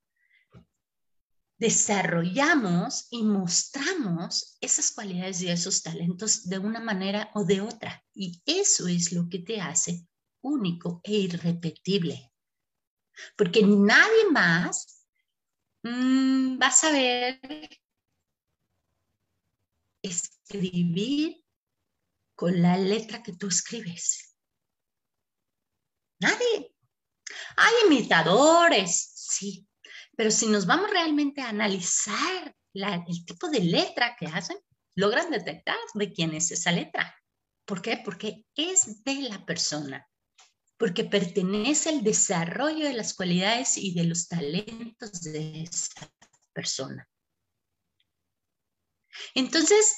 desarrollamos 1.58 3.08
y 3.12 3.24
mostramos 3.24 4.58
esas 4.60 4.92
cualidades 4.92 5.42
y 5.42 5.50
esos 5.50 5.82
talentos 5.82 6.50
de 6.50 6.60
una 6.60 6.80
manera 6.80 7.32
o 7.34 7.46
de 7.46 7.62
otra. 7.62 8.04
Y 8.14 8.42
eso 8.46 8.88
es 8.88 9.12
lo 9.12 9.30
que 9.30 9.40
te 9.40 9.62
hace 9.62 10.06
único 10.42 11.02
e 11.04 11.14
irrepetible 11.14 12.32
porque 13.38 13.62
nadie 13.64 14.30
más 14.32 15.06
mm, 15.84 16.62
va 16.62 16.68
a 16.68 16.72
saber 16.72 17.40
escribir 20.02 21.44
con 22.36 22.62
la 22.62 22.78
letra 22.78 23.24
que 23.24 23.34
tú 23.34 23.48
escribes. 23.48 24.36
Nadie. 26.20 26.75
Hay 27.58 27.74
imitadores, 27.88 29.12
sí, 29.16 29.68
pero 30.16 30.32
si 30.32 30.48
nos 30.48 30.66
vamos 30.66 30.90
realmente 30.90 31.42
a 31.42 31.50
analizar 31.50 32.56
el 32.74 33.26
tipo 33.26 33.48
de 33.50 33.62
letra 33.62 34.16
que 34.20 34.28
hacen, 34.28 34.58
logran 34.96 35.30
detectar 35.30 35.78
de 35.94 36.12
quién 36.12 36.34
es 36.34 36.52
esa 36.52 36.72
letra. 36.72 37.16
¿Por 37.66 37.82
qué? 37.82 38.02
Porque 38.04 38.46
es 38.56 39.04
de 39.04 39.22
la 39.30 39.46
persona 39.46 40.06
porque 40.78 41.06
pertenece 41.06 41.90
al 41.90 42.04
desarrollo 42.04 42.86
de 42.86 42.94
las 42.94 43.14
cualidades 43.14 43.78
y 43.78 43.94
de 43.94 44.04
los 44.06 44.28
talentos 44.28 45.22
de 45.22 45.64
esa 45.64 46.12
persona. 46.54 47.08
Entonces, 49.34 49.96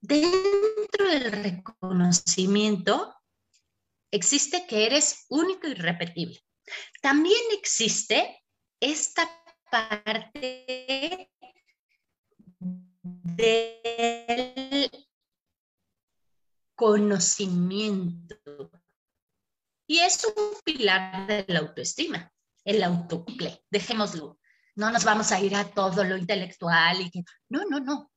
dentro 0.00 1.08
del 1.08 1.30
reconocimiento 1.30 3.14
existe 4.10 4.66
que 4.66 4.86
eres 4.86 5.26
único 5.28 5.68
y 5.68 5.74
repetible. 5.74 6.40
También 7.00 7.40
existe 7.52 8.44
esta 8.80 9.28
parte 9.70 11.30
del 13.36 14.90
conocimiento 16.74 18.70
y 19.86 19.98
es 19.98 20.24
un 20.24 20.54
pilar 20.64 21.26
de 21.26 21.44
la 21.48 21.58
autoestima, 21.60 22.32
el 22.64 22.82
autocumple. 22.82 23.64
Dejémoslo. 23.70 24.38
No 24.76 24.90
nos 24.90 25.04
vamos 25.04 25.32
a 25.32 25.40
ir 25.40 25.56
a 25.56 25.68
todo 25.68 26.04
lo 26.04 26.16
intelectual 26.16 27.00
y 27.00 27.10
que... 27.10 27.24
No, 27.48 27.64
no, 27.64 27.80
no. 27.80 28.12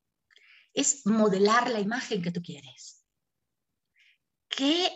Es 0.72 1.06
modelar 1.06 1.72
la 1.72 1.80
imagen 1.80 2.22
que 2.22 2.32
tú 2.32 2.44
quieres. 2.44 3.04
¿Qué 4.48 4.92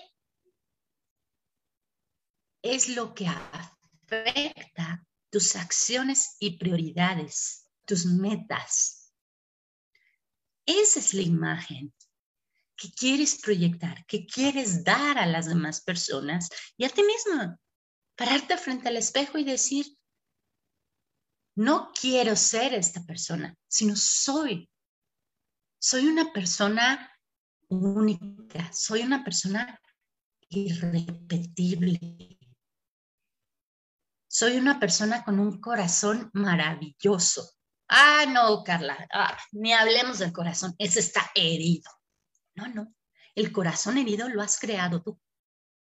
es 2.61 2.89
lo 2.89 3.13
que 3.13 3.27
afecta 3.27 5.05
tus 5.29 5.55
acciones 5.55 6.35
y 6.39 6.57
prioridades, 6.57 7.69
tus 7.85 8.05
metas? 8.05 9.13
Esa 10.65 10.99
es 10.99 11.13
la 11.13 11.21
imagen 11.21 11.93
que 12.75 12.91
quieres 12.91 13.39
proyectar, 13.41 14.05
que 14.05 14.25
quieres 14.25 14.83
dar 14.83 15.17
a 15.17 15.25
las 15.25 15.48
demás 15.48 15.81
personas 15.81 16.50
y 16.77 16.85
a 16.85 16.89
ti 16.89 17.01
mismo. 17.03 17.57
Pararte 18.15 18.57
frente 18.57 18.87
al 18.89 18.98
espejo 18.98 19.37
y 19.37 19.43
decir, 19.43 19.85
no 21.55 21.91
quiero 22.00 22.35
ser 22.35 22.74
esta 22.74 23.03
persona, 23.03 23.55
sino 23.67 23.96
soy. 23.96 24.70
Soy 25.79 26.05
una 26.05 26.31
persona 26.31 27.11
única, 27.70 28.72
soy 28.72 29.01
una 29.01 29.24
persona 29.24 29.79
irrepetible. 30.50 32.36
Soy 34.37 34.57
una 34.57 34.79
persona 34.79 35.23
con 35.23 35.39
un 35.39 35.59
corazón 35.59 36.29
maravilloso. 36.33 37.55
Ah, 37.87 38.23
no, 38.29 38.63
Carla, 38.63 39.07
ah, 39.11 39.35
ni 39.51 39.73
hablemos 39.73 40.19
del 40.19 40.31
corazón, 40.31 40.75
ese 40.77 41.00
está 41.00 41.31
herido. 41.33 41.89
No, 42.53 42.67
no. 42.67 42.93
El 43.33 43.51
corazón 43.51 43.97
herido 43.97 44.29
lo 44.29 44.43
has 44.43 44.59
creado 44.59 45.01
tú. 45.01 45.19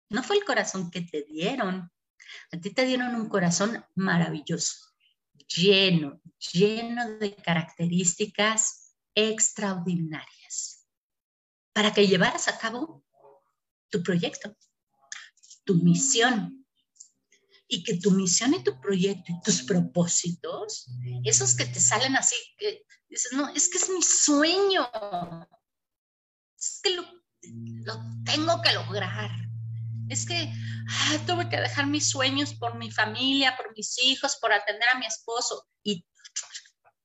No 0.07 0.23
fue 0.23 0.37
el 0.37 0.45
corazón 0.45 0.89
que 0.89 1.01
te 1.01 1.23
dieron. 1.23 1.91
A 2.53 2.57
ti 2.61 2.73
te 2.73 2.85
dieron 2.85 3.15
un 3.15 3.27
corazón 3.27 3.83
maravilloso, 3.95 4.93
lleno, 5.53 6.21
lleno 6.53 7.17
de 7.17 7.35
características 7.35 8.95
extraordinarias 9.13 10.87
para 11.73 11.93
que 11.93 12.07
llevaras 12.07 12.47
a 12.47 12.57
cabo 12.57 13.03
tu 13.89 14.01
proyecto, 14.01 14.55
tu 15.65 15.75
misión. 15.75 16.56
Y 17.67 17.83
que 17.83 17.97
tu 17.97 18.11
misión 18.11 18.53
y 18.53 18.63
tu 18.63 18.79
proyecto 18.79 19.31
y 19.31 19.41
tus 19.41 19.63
propósitos, 19.63 20.87
esos 21.25 21.55
que 21.55 21.65
te 21.65 21.79
salen 21.79 22.15
así, 22.15 22.35
que 22.57 22.83
dices, 23.09 23.33
no, 23.33 23.49
es 23.49 23.69
que 23.69 23.77
es 23.77 23.89
mi 23.89 24.01
sueño, 24.01 24.89
es 26.57 26.79
que 26.81 26.91
lo, 26.91 27.03
tengo 28.25 28.61
que 28.61 28.73
lograr. 28.73 29.31
Es 30.09 30.25
que 30.25 30.49
ah, 30.89 31.17
tuve 31.25 31.49
que 31.49 31.57
dejar 31.57 31.87
mis 31.87 32.09
sueños 32.09 32.53
por 32.53 32.77
mi 32.77 32.89
familia, 32.91 33.57
por 33.57 33.75
mis 33.75 33.97
hijos, 34.01 34.37
por 34.37 34.53
atender 34.53 34.87
a 34.89 34.97
mi 34.97 35.05
esposo 35.05 35.67
y 35.83 36.05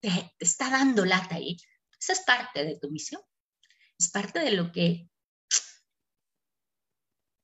te, 0.01 0.11
te 0.11 0.45
está 0.45 0.71
dando 0.71 1.05
lata 1.05 1.35
ahí. 1.35 1.57
Esa 2.01 2.13
es 2.13 2.21
parte 2.21 2.65
de 2.65 2.79
tu 2.79 2.91
misión. 2.91 3.21
Es 3.99 4.11
parte 4.11 4.41
de 4.41 4.53
lo 4.53 4.71
que 4.73 5.09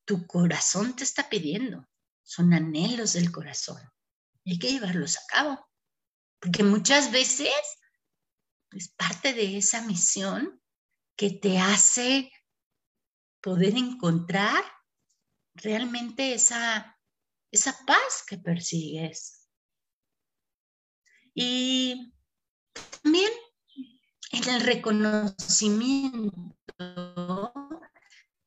tu 0.04 0.26
corazón 0.26 0.96
te 0.96 1.04
está 1.04 1.28
pidiendo. 1.28 1.86
Son 2.28 2.52
anhelos 2.52 3.14
del 3.14 3.32
corazón. 3.32 3.80
Hay 4.44 4.58
que 4.58 4.70
llevarlos 4.70 5.16
a 5.16 5.22
cabo. 5.28 5.66
Porque 6.38 6.62
muchas 6.62 7.10
veces 7.10 7.48
es 8.72 8.90
parte 8.90 9.32
de 9.32 9.56
esa 9.56 9.80
misión 9.80 10.62
que 11.16 11.30
te 11.30 11.58
hace 11.58 12.30
poder 13.40 13.78
encontrar 13.78 14.62
realmente 15.54 16.34
esa, 16.34 17.00
esa 17.50 17.74
paz 17.86 18.24
que 18.26 18.36
persigues. 18.36 19.48
Y 21.32 22.12
también 23.02 23.32
en 24.32 24.48
el 24.50 24.60
reconocimiento 24.60 27.54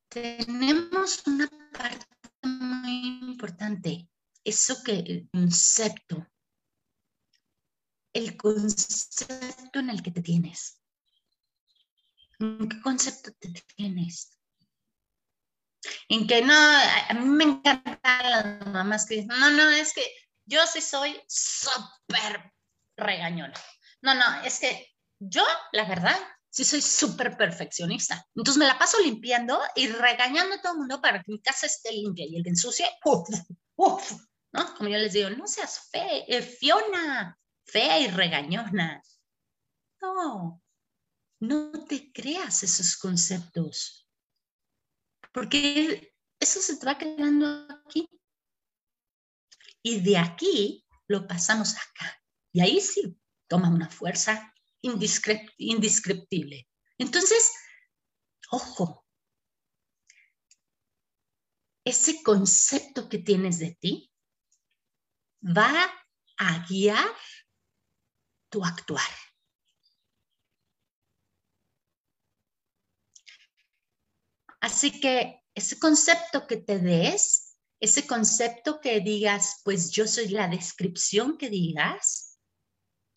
tenemos 0.08 1.26
una 1.26 1.50
parte 1.74 2.21
muy 2.44 3.20
importante, 3.30 4.08
eso 4.44 4.84
que 4.84 4.94
el 5.00 5.30
concepto, 5.32 6.28
el 8.14 8.38
concepto 8.38 9.80
en 9.80 9.90
el 9.90 10.02
que 10.02 10.12
te 10.12 10.22
tienes. 10.22 10.82
¿Qué 12.40 12.82
concepto 12.82 13.32
te 13.40 13.50
tienes? 13.76 14.38
En 16.10 16.28
que 16.28 16.42
no, 16.42 16.54
a 16.54 17.14
mí 17.14 17.26
me 17.26 17.44
encantan 17.44 18.30
las 18.30 18.68
mamás 18.68 19.06
que 19.06 19.16
dicen, 19.16 19.30
no, 19.40 19.52
no, 19.52 19.70
es 19.70 19.94
que 19.94 20.04
yo 20.46 20.66
sí 20.68 20.82
soy 20.82 21.20
súper 21.28 22.54
regañona. 22.98 23.54
No, 24.02 24.14
no, 24.16 24.44
es 24.44 24.60
que 24.60 24.96
yo, 25.20 25.44
la 25.72 25.86
verdad, 25.86 26.18
sí 26.52 26.66
soy 26.66 26.82
súper 26.82 27.38
perfeccionista. 27.38 28.28
Entonces 28.36 28.58
me 28.58 28.68
la 28.68 28.78
paso 28.78 29.00
limpiando 29.00 29.60
y 29.76 29.88
regañando 29.88 30.56
a 30.56 30.62
todo 30.62 30.74
el 30.74 30.80
mundo 30.80 31.02
para 31.02 31.24
que 31.24 31.32
mi 31.32 31.42
casa 31.42 31.66
esté 31.66 31.92
limpia 31.94 32.26
y 32.28 32.36
el 32.36 32.44
que 32.44 32.50
ensucie, 32.50 32.86
uf, 33.06 33.28
uf, 33.78 34.12
¿no? 34.52 34.76
Como 34.76 34.90
yo 34.90 34.98
les 34.98 35.14
digo, 35.14 35.30
no 35.30 35.48
seas 35.48 35.90
fe, 35.90 36.26
eh, 36.28 36.42
Fiona, 36.42 37.40
fea 37.64 38.00
y 38.00 38.08
regañona. 38.08 39.02
No, 40.02 40.62
no 41.40 41.86
te 41.86 42.12
creas 42.12 42.64
esos 42.64 42.98
conceptos, 42.98 44.08
porque 45.32 46.14
eso 46.40 46.60
se 46.60 46.78
te 46.78 46.86
va 46.86 46.98
quedando 46.98 47.68
aquí. 47.70 48.10
Y 49.84 50.02
de 50.02 50.18
aquí 50.18 50.86
lo 51.08 51.28
pasamos 51.28 51.76
acá. 51.76 52.22
Y 52.52 52.62
ahí 52.62 52.82
sí 52.82 53.18
toma 53.48 53.70
una 53.70 53.90
fuerza 53.90 54.54
indescriptible. 54.82 56.68
Entonces, 56.98 57.52
ojo, 58.52 59.06
ese 61.86 62.22
concepto 62.24 63.10
que 63.10 63.20
tienes 63.20 63.60
de 63.60 63.76
ti 63.80 64.12
va 65.44 65.92
a 66.38 66.66
guiar 66.68 67.16
tu 68.50 68.64
actuar. 68.64 69.10
Así 74.60 75.00
que 75.00 75.42
ese 75.56 75.80
concepto 75.80 76.46
que 76.46 76.58
te 76.58 76.78
des 76.80 77.52
ese 77.82 78.06
concepto 78.06 78.80
que 78.80 79.00
digas, 79.00 79.62
pues 79.64 79.90
yo 79.90 80.08
soy 80.08 80.28
la 80.30 80.48
descripción 80.48 81.36
que 81.38 81.50
digas, 81.50 82.31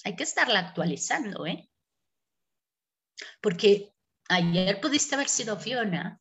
hay 0.05 0.17
que 0.17 0.23
estarla 0.23 0.61
actualizando, 0.61 1.47
¿eh? 1.47 1.69
Porque 3.41 3.93
ayer 4.29 4.81
pudiste 4.81 5.15
haber 5.15 5.29
sido 5.29 5.59
Fiona, 5.59 6.21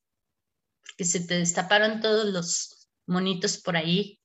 porque 0.81 1.05
se 1.05 1.21
te 1.21 1.35
destaparon 1.35 2.01
todos 2.01 2.25
los 2.27 2.89
monitos 3.05 3.57
por 3.57 3.75
ahí 3.75 4.21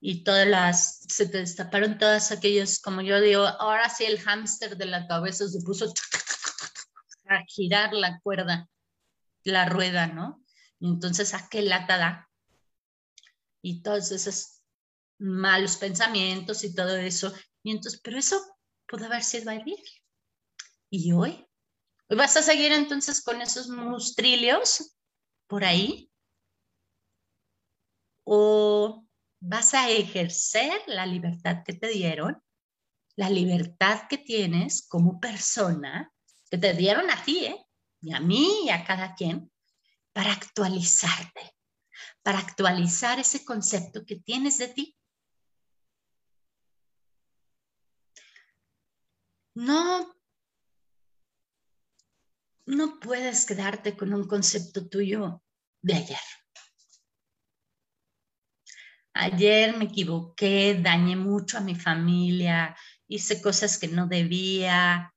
y 0.00 0.24
todas 0.24 0.46
las, 0.46 1.00
se 1.08 1.28
te 1.28 1.38
destaparon 1.38 1.98
todas 1.98 2.32
aquellos, 2.32 2.80
como 2.80 3.00
yo 3.02 3.20
digo, 3.20 3.46
ahora 3.46 3.88
sí 3.88 4.04
el 4.04 4.18
hámster 4.18 4.76
de 4.76 4.86
la 4.86 5.06
cabeza 5.06 5.46
se 5.48 5.60
puso 5.60 5.92
a 7.28 7.44
girar 7.46 7.92
la 7.92 8.18
cuerda, 8.20 8.68
la 9.44 9.66
rueda, 9.66 10.08
¿no? 10.08 10.44
Y 10.80 10.88
entonces, 10.88 11.34
¿a 11.34 11.48
qué 11.48 11.62
lata 11.62 11.98
da? 11.98 12.30
Y 13.62 13.82
todos 13.82 14.10
esos 14.10 14.62
malos 15.18 15.76
pensamientos 15.76 16.64
y 16.64 16.74
todo 16.74 16.96
eso. 16.96 17.32
Y 17.62 17.72
entonces, 17.72 18.00
pero 18.02 18.18
eso 18.18 18.40
pudo 18.90 19.06
haber 19.06 19.22
sido 19.22 19.50
ayer. 19.50 19.78
¿Y 20.90 21.12
hoy? 21.12 21.46
¿Hoy 22.08 22.16
vas 22.16 22.36
a 22.36 22.42
seguir 22.42 22.72
entonces 22.72 23.22
con 23.22 23.40
esos 23.40 23.68
mustrillos 23.68 24.96
por 25.46 25.64
ahí? 25.64 26.10
¿O 28.24 29.06
vas 29.38 29.74
a 29.74 29.88
ejercer 29.88 30.82
la 30.88 31.06
libertad 31.06 31.62
que 31.64 31.74
te 31.74 31.88
dieron, 31.88 32.42
la 33.14 33.30
libertad 33.30 34.08
que 34.08 34.18
tienes 34.18 34.86
como 34.88 35.20
persona, 35.20 36.12
que 36.50 36.58
te 36.58 36.74
dieron 36.74 37.08
a 37.10 37.24
ti, 37.24 37.46
¿eh? 37.46 37.64
y 38.00 38.12
a 38.12 38.18
mí 38.18 38.64
y 38.64 38.70
a 38.70 38.84
cada 38.84 39.14
quien, 39.14 39.52
para 40.12 40.32
actualizarte, 40.32 41.54
para 42.22 42.40
actualizar 42.40 43.20
ese 43.20 43.44
concepto 43.44 44.04
que 44.04 44.16
tienes 44.16 44.58
de 44.58 44.68
ti. 44.68 44.96
No, 49.54 50.14
no 52.66 53.00
puedes 53.00 53.44
quedarte 53.46 53.96
con 53.96 54.14
un 54.14 54.26
concepto 54.28 54.88
tuyo 54.88 55.42
de 55.82 55.94
ayer. 55.94 56.18
Ayer 59.12 59.76
me 59.76 59.86
equivoqué, 59.86 60.78
dañé 60.80 61.16
mucho 61.16 61.58
a 61.58 61.62
mi 61.62 61.74
familia, 61.74 62.76
hice 63.08 63.42
cosas 63.42 63.76
que 63.76 63.88
no 63.88 64.06
debía. 64.06 65.12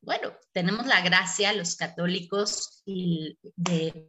Bueno, 0.00 0.32
tenemos 0.52 0.86
la 0.86 1.00
gracia, 1.00 1.52
los 1.52 1.74
católicos, 1.74 2.82
de, 2.86 4.08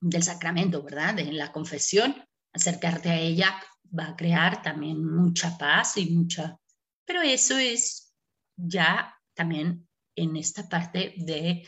del 0.00 0.22
sacramento, 0.22 0.82
¿verdad? 0.82 1.14
De 1.14 1.32
la 1.32 1.52
confesión. 1.52 2.16
Acercarte 2.52 3.10
a 3.10 3.20
ella 3.20 3.62
va 3.96 4.08
a 4.08 4.16
crear 4.16 4.62
también 4.62 5.04
mucha 5.04 5.56
paz 5.56 5.96
y 5.96 6.10
mucha... 6.10 6.58
Pero 7.04 7.22
eso 7.22 7.56
es 7.56 8.14
ya 8.56 9.14
también 9.34 9.88
en 10.14 10.36
esta 10.36 10.68
parte 10.68 11.14
de 11.16 11.66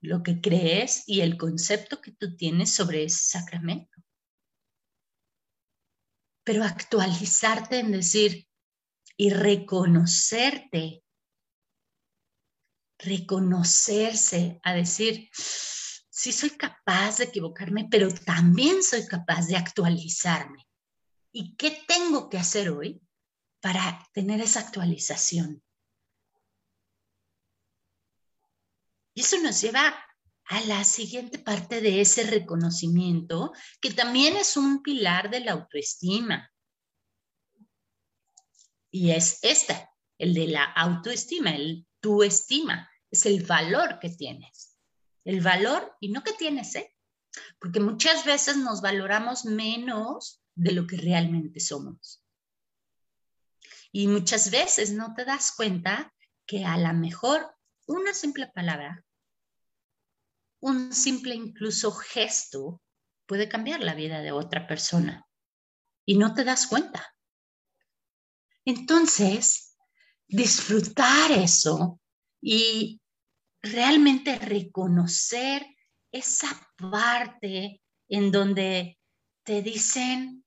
lo 0.00 0.22
que 0.22 0.40
crees 0.40 1.04
y 1.06 1.20
el 1.20 1.36
concepto 1.36 2.00
que 2.00 2.12
tú 2.12 2.36
tienes 2.36 2.74
sobre 2.74 3.04
ese 3.04 3.38
sacramento. 3.38 4.02
Pero 6.44 6.64
actualizarte 6.64 7.78
en 7.78 7.92
decir 7.92 8.48
y 9.16 9.30
reconocerte, 9.30 11.04
reconocerse, 12.98 14.58
a 14.64 14.74
decir, 14.74 15.28
sí 15.32 16.32
soy 16.32 16.50
capaz 16.50 17.18
de 17.18 17.24
equivocarme, 17.24 17.86
pero 17.90 18.08
también 18.12 18.82
soy 18.82 19.06
capaz 19.06 19.46
de 19.46 19.56
actualizarme. 19.56 20.66
¿Y 21.32 21.56
qué 21.56 21.82
tengo 21.88 22.28
que 22.28 22.36
hacer 22.36 22.68
hoy 22.68 23.02
para 23.60 24.06
tener 24.12 24.40
esa 24.42 24.60
actualización? 24.60 25.62
Eso 29.14 29.40
nos 29.42 29.60
lleva 29.60 29.94
a 30.44 30.60
la 30.62 30.84
siguiente 30.84 31.38
parte 31.38 31.80
de 31.80 32.02
ese 32.02 32.24
reconocimiento, 32.24 33.52
que 33.80 33.92
también 33.92 34.36
es 34.36 34.56
un 34.56 34.82
pilar 34.82 35.30
de 35.30 35.40
la 35.40 35.52
autoestima. 35.52 36.50
Y 38.90 39.12
es 39.12 39.38
esta, 39.42 39.90
el 40.18 40.34
de 40.34 40.48
la 40.48 40.64
autoestima, 40.64 41.50
el 41.50 41.86
tu 42.00 42.22
estima, 42.22 42.90
es 43.10 43.24
el 43.24 43.46
valor 43.46 43.98
que 44.00 44.10
tienes. 44.10 44.76
El 45.24 45.40
valor, 45.40 45.96
y 46.00 46.10
no 46.10 46.22
que 46.22 46.32
tienes, 46.32 46.74
¿eh? 46.74 46.94
Porque 47.58 47.80
muchas 47.80 48.26
veces 48.26 48.56
nos 48.58 48.82
valoramos 48.82 49.46
menos 49.46 50.41
de 50.54 50.72
lo 50.72 50.86
que 50.86 50.96
realmente 50.96 51.60
somos. 51.60 52.24
Y 53.90 54.08
muchas 54.08 54.50
veces 54.50 54.92
no 54.92 55.14
te 55.14 55.24
das 55.24 55.52
cuenta 55.52 56.14
que 56.46 56.64
a 56.64 56.76
lo 56.76 56.92
mejor 56.94 57.54
una 57.86 58.14
simple 58.14 58.46
palabra, 58.48 59.04
un 60.60 60.92
simple 60.94 61.34
incluso 61.34 61.92
gesto 61.92 62.80
puede 63.26 63.48
cambiar 63.48 63.80
la 63.80 63.94
vida 63.94 64.20
de 64.20 64.32
otra 64.32 64.66
persona 64.66 65.26
y 66.04 66.16
no 66.16 66.34
te 66.34 66.44
das 66.44 66.66
cuenta. 66.66 67.14
Entonces, 68.64 69.76
disfrutar 70.26 71.32
eso 71.32 72.00
y 72.40 73.00
realmente 73.60 74.38
reconocer 74.38 75.66
esa 76.10 76.48
parte 76.76 77.82
en 78.08 78.30
donde 78.30 78.98
te 79.44 79.62
dicen 79.62 80.44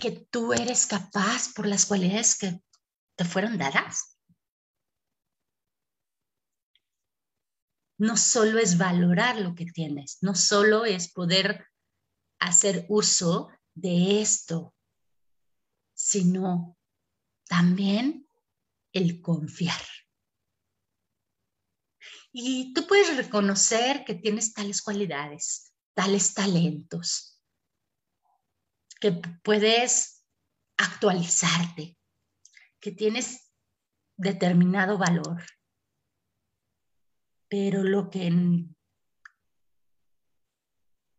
que 0.00 0.12
tú 0.30 0.52
eres 0.52 0.86
capaz 0.86 1.52
por 1.54 1.66
las 1.66 1.86
cualidades 1.86 2.38
que 2.38 2.60
te 3.16 3.24
fueron 3.24 3.58
dadas. 3.58 4.10
no 8.00 8.16
solo 8.16 8.58
es 8.58 8.78
valorar 8.78 9.38
lo 9.38 9.54
que 9.54 9.66
tienes, 9.66 10.22
no 10.22 10.34
solo 10.34 10.86
es 10.86 11.12
poder 11.12 11.66
hacer 12.38 12.86
uso 12.88 13.50
de 13.74 14.22
esto, 14.22 14.74
sino 15.92 16.78
también 17.46 18.26
el 18.94 19.20
confiar. 19.20 19.82
Y 22.32 22.72
tú 22.72 22.86
puedes 22.86 23.14
reconocer 23.18 24.02
que 24.06 24.14
tienes 24.14 24.54
tales 24.54 24.80
cualidades, 24.80 25.69
tales 26.00 26.32
talentos, 26.32 27.38
que 28.98 29.12
puedes 29.44 30.24
actualizarte, 30.78 31.98
que 32.80 32.90
tienes 32.90 33.52
determinado 34.16 34.96
valor, 34.96 35.44
pero 37.50 37.82
lo 37.82 38.08
que 38.08 38.32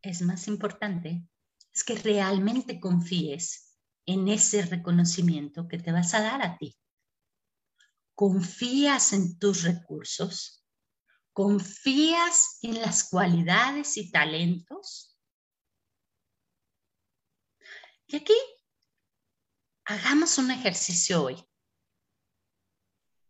es 0.02 0.22
más 0.24 0.48
importante 0.48 1.28
es 1.72 1.84
que 1.84 1.94
realmente 1.94 2.80
confíes 2.80 3.78
en 4.08 4.30
ese 4.30 4.66
reconocimiento 4.66 5.68
que 5.68 5.78
te 5.78 5.92
vas 5.92 6.16
a 6.16 6.22
dar 6.22 6.42
a 6.42 6.58
ti. 6.58 6.76
Confías 8.16 9.14
en 9.14 9.38
tus 9.38 9.62
recursos, 9.62 10.61
confías 11.34 12.60
en 12.62 12.82
las 12.82 13.10
cualidades 13.10 13.98
y 13.98 14.12
talentos. 14.12 15.18
Y 18.08 18.18
aquí 18.18 18.36
hagamos 19.86 20.38
un 20.38 20.52
ejercicio 20.52 21.24
hoy. 21.24 21.38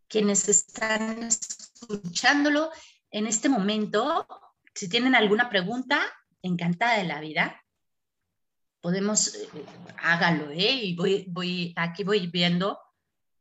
Quienes 0.07 0.49
están 0.49 1.23
escuchándolo 1.23 2.71
en 3.11 3.27
este 3.27 3.47
momento, 3.47 4.27
si 4.73 4.89
tienen 4.89 5.15
alguna 5.15 5.49
pregunta, 5.49 6.01
encantada 6.41 6.97
de 6.97 7.05
la 7.05 7.21
vida, 7.21 7.63
podemos, 8.81 9.35
eh, 9.35 9.47
hágalo, 9.99 10.49
¿eh? 10.51 10.71
Y 10.83 10.95
voy, 10.95 11.25
voy, 11.29 11.73
aquí 11.77 12.03
voy 12.03 12.27
viendo 12.27 12.79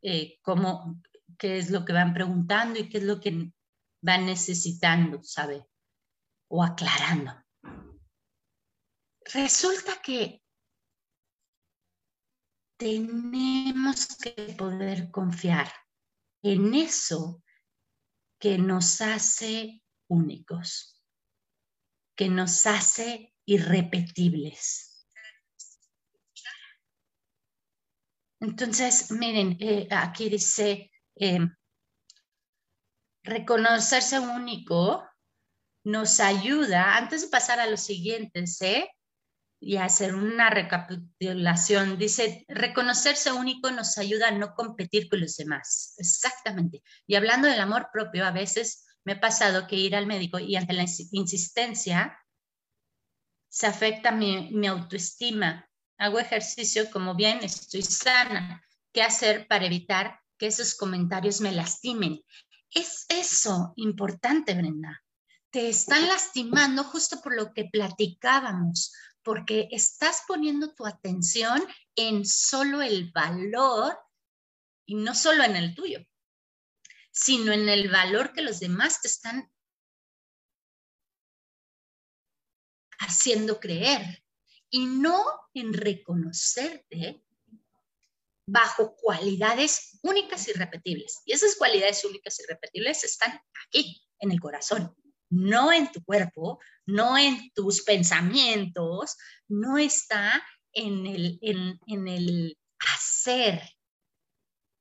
eh, 0.01 0.39
cómo, 0.41 1.01
qué 1.37 1.57
es 1.57 1.71
lo 1.71 1.83
que 1.83 1.93
van 1.93 2.13
preguntando 2.13 2.79
y 2.79 2.87
qué 2.87 2.99
es 2.99 3.03
lo 3.03 3.19
que 3.19 3.51
van 4.01 4.25
necesitando, 4.25 5.23
¿sabe? 5.23 5.65
O 6.49 6.63
aclarando. 6.63 7.33
Resulta 9.33 10.01
que 10.01 10.41
tenemos 12.77 14.07
que 14.17 14.55
poder 14.57 15.11
confiar 15.11 15.71
en 16.43 16.73
eso 16.73 17.43
que 18.39 18.57
nos 18.57 19.01
hace 19.01 19.83
únicos, 20.07 20.99
que 22.15 22.27
nos 22.27 22.65
hace 22.65 23.35
irrepetibles. 23.45 25.07
Entonces, 28.39 29.11
miren, 29.11 29.55
eh, 29.59 29.87
aquí 29.91 30.27
dice, 30.27 30.91
em, 31.15 31.55
reconocerse 33.23 34.19
único 34.19 35.07
nos 35.83 36.19
ayuda, 36.19 36.97
antes 36.97 37.23
de 37.23 37.27
pasar 37.29 37.59
a 37.59 37.67
los 37.67 37.81
siguientes, 37.81 38.61
¿eh? 38.61 38.89
y 39.63 39.77
hacer 39.77 40.15
una 40.15 40.49
recapitulación. 40.49 41.97
Dice, 41.97 42.43
reconocerse 42.47 43.31
único 43.31 43.69
nos 43.69 43.97
ayuda 43.99 44.29
a 44.29 44.31
no 44.31 44.55
competir 44.55 45.07
con 45.07 45.21
los 45.21 45.37
demás. 45.37 45.93
Exactamente. 45.97 46.81
Y 47.05 47.15
hablando 47.15 47.47
del 47.47 47.61
amor 47.61 47.89
propio, 47.93 48.25
a 48.25 48.31
veces 48.31 48.85
me 49.05 49.13
ha 49.13 49.19
pasado 49.19 49.67
que 49.67 49.75
ir 49.75 49.95
al 49.95 50.07
médico 50.07 50.39
y 50.39 50.55
ante 50.55 50.73
la 50.73 50.85
insistencia 51.11 52.17
se 53.49 53.67
afecta 53.67 54.11
mi, 54.11 54.49
mi 54.51 54.65
autoestima. 54.65 55.69
Hago 55.99 56.19
ejercicio 56.19 56.89
como 56.89 57.13
bien, 57.13 57.39
estoy 57.43 57.83
sana. 57.83 58.63
¿Qué 58.91 59.03
hacer 59.03 59.47
para 59.47 59.67
evitar 59.67 60.19
que 60.39 60.47
esos 60.47 60.73
comentarios 60.73 61.39
me 61.39 61.51
lastimen? 61.51 62.23
Es 62.73 63.05
eso 63.09 63.73
importante, 63.75 64.53
Brenda. 64.53 65.03
Te 65.49 65.67
están 65.67 66.07
lastimando 66.07 66.85
justo 66.85 67.21
por 67.21 67.35
lo 67.35 67.53
que 67.53 67.65
platicábamos, 67.65 68.93
porque 69.23 69.67
estás 69.71 70.23
poniendo 70.27 70.73
tu 70.73 70.85
atención 70.85 71.61
en 71.95 72.25
solo 72.25 72.81
el 72.81 73.11
valor 73.11 73.97
y 74.85 74.95
no 74.95 75.13
solo 75.13 75.43
en 75.43 75.57
el 75.57 75.75
tuyo, 75.75 75.99
sino 77.11 77.51
en 77.51 77.67
el 77.67 77.89
valor 77.89 78.31
que 78.33 78.41
los 78.41 78.59
demás 78.59 79.01
te 79.01 79.09
están 79.09 79.51
haciendo 82.99 83.59
creer 83.59 84.23
y 84.69 84.85
no 84.85 85.23
en 85.53 85.73
reconocerte 85.73 87.23
bajo 88.45 88.95
cualidades 88.95 89.99
únicas 90.03 90.47
y 90.47 90.53
repetibles. 90.53 91.21
Y 91.25 91.33
esas 91.33 91.55
cualidades 91.55 92.03
únicas 92.05 92.39
y 92.39 92.43
repetibles 92.47 93.03
están 93.03 93.39
aquí, 93.67 94.01
en 94.19 94.31
el 94.31 94.39
corazón 94.39 94.95
no 95.31 95.71
en 95.71 95.91
tu 95.91 96.03
cuerpo, 96.03 96.59
no 96.85 97.17
en 97.17 97.51
tus 97.53 97.83
pensamientos, 97.83 99.17
no 99.47 99.77
está 99.77 100.43
en 100.73 101.07
el, 101.07 101.39
en, 101.41 102.07
el 102.07 102.57
hacer, 102.93 103.61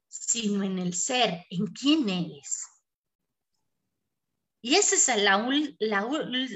sino 0.09 0.65
en 0.65 0.79
el 0.79 0.93
ser, 0.95 1.47
en 1.51 1.67
quién 1.69 2.09
eres. 2.09 2.67
Y 4.61 4.75
esa 4.75 4.97
es 4.97 5.23
la, 5.23 5.39
la, 5.79 6.09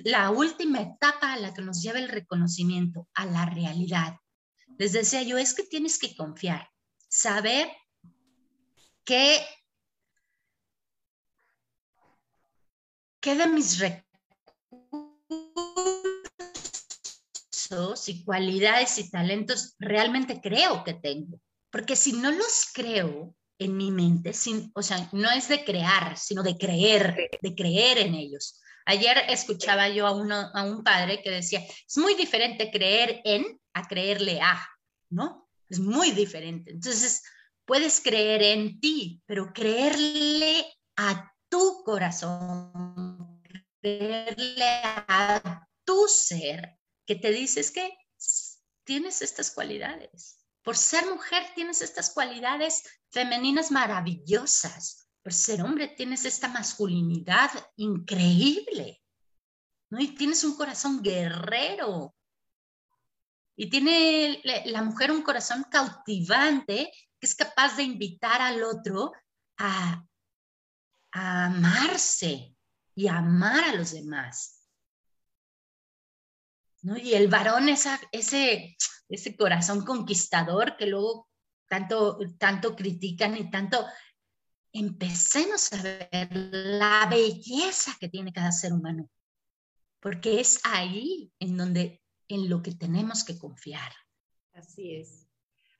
la, 0.04 0.30
última 0.30 0.82
etapa 0.82 1.32
a 1.32 1.38
la 1.38 1.54
que 1.54 1.62
nos 1.62 1.80
lleva 1.80 1.98
el 1.98 2.08
reconocimiento, 2.08 3.08
a 3.14 3.24
la 3.26 3.46
realidad. 3.46 4.16
Les 4.76 4.92
decía 4.92 5.22
yo, 5.22 5.38
es 5.38 5.54
que 5.54 5.62
tienes 5.62 5.98
que 5.98 6.14
confiar, 6.16 6.68
saber 7.14 7.70
que 9.05 9.40
¿Qué 13.20 13.37
de 13.37 13.46
mis 13.46 13.79
recursos 13.79 14.05
y 18.09 18.22
cualidades 18.22 18.98
y 18.98 19.11
talentos 19.11 19.74
realmente 19.79 20.42
creo 20.42 20.85
que 20.85 20.92
tengo? 20.92 21.40
Porque 21.70 21.96
si 21.96 22.12
no 22.12 22.31
los 22.31 22.68
creo 22.74 23.35
en 23.59 23.79
mi 23.79 23.90
mente, 23.90 24.35
sin, 24.35 24.70
o 24.74 24.83
sea, 24.83 25.09
no 25.12 25.31
es 25.31 25.48
de 25.48 25.64
crear, 25.64 26.18
sino 26.18 26.42
de 26.42 26.59
creer, 26.59 27.31
de 27.40 27.55
creer 27.55 27.96
en 27.96 28.14
ellos. 28.14 28.61
Ayer 28.85 29.16
escuchaba 29.31 29.88
yo 29.88 30.07
a, 30.07 30.12
uno, 30.12 30.50
a 30.53 30.62
un 30.62 30.85
padre 30.85 31.22
que 31.22 31.31
decía, 31.31 31.61
es 31.61 31.96
muy 31.96 32.14
diferente 32.16 32.70
creer 32.70 33.22
en 33.24 33.59
a 33.72 33.88
creerle 33.88 34.42
a, 34.42 34.68
¿no? 35.09 35.43
Es 35.68 35.79
muy 35.79 36.11
diferente. 36.12 36.72
Entonces, 36.72 37.22
puedes 37.64 38.00
creer 38.00 38.42
en 38.42 38.81
ti, 38.81 39.22
pero 39.27 39.53
creerle 39.53 40.64
a 40.96 41.33
tu 41.48 41.83
corazón, 41.85 43.42
verle 43.83 44.81
a 44.85 45.66
tu 45.85 46.07
ser 46.09 46.79
que 47.07 47.16
te 47.16 47.31
dices 47.31 47.70
que 47.70 47.90
tienes 48.85 49.22
estas 49.22 49.50
cualidades. 49.50 50.38
Por 50.62 50.77
ser 50.77 51.07
mujer 51.07 51.42
tienes 51.55 51.83
estas 51.83 52.11
cualidades 52.11 52.83
femeninas 53.11 53.70
maravillosas. 53.70 55.09
Por 55.22 55.33
ser 55.33 55.62
hombre 55.62 55.88
tienes 55.88 56.24
esta 56.24 56.48
masculinidad 56.48 57.50
increíble. 57.77 59.03
¿no? 59.90 60.00
Y 60.00 60.09
tienes 60.14 60.42
un 60.44 60.57
corazón 60.57 61.03
guerrero. 61.03 62.14
Y 63.56 63.70
tiene 63.70 64.40
la 64.66 64.82
mujer 64.82 65.10
un 65.12 65.22
corazón 65.22 65.64
cautivante 65.70 66.92
que 67.18 67.26
es 67.26 67.34
capaz 67.34 67.76
de 67.76 67.84
invitar 67.84 68.40
al 68.42 68.62
otro 68.62 69.12
a, 69.58 70.04
a 71.12 71.44
amarse 71.46 72.56
y 72.94 73.08
amar 73.08 73.64
a 73.64 73.74
los 73.74 73.92
demás. 73.92 74.68
¿No? 76.82 76.96
Y 76.96 77.14
el 77.14 77.28
varón, 77.28 77.68
esa, 77.68 77.98
ese, 78.12 78.76
ese 79.08 79.36
corazón 79.36 79.84
conquistador 79.84 80.76
que 80.76 80.86
luego 80.86 81.28
tanto, 81.68 82.18
tanto 82.38 82.76
critican 82.76 83.36
y 83.36 83.50
tanto 83.50 83.86
empecemos 84.72 85.72
a 85.72 85.82
ver 85.82 86.28
la 86.32 87.06
belleza 87.06 87.96
que 87.98 88.08
tiene 88.08 88.32
cada 88.32 88.52
ser 88.52 88.72
humano, 88.72 89.08
porque 90.00 90.40
es 90.40 90.60
ahí 90.64 91.32
en 91.38 91.56
donde, 91.56 92.02
en 92.28 92.48
lo 92.48 92.62
que 92.62 92.72
tenemos 92.72 93.24
que 93.24 93.38
confiar. 93.38 93.92
Así 94.52 94.96
es. 94.96 95.26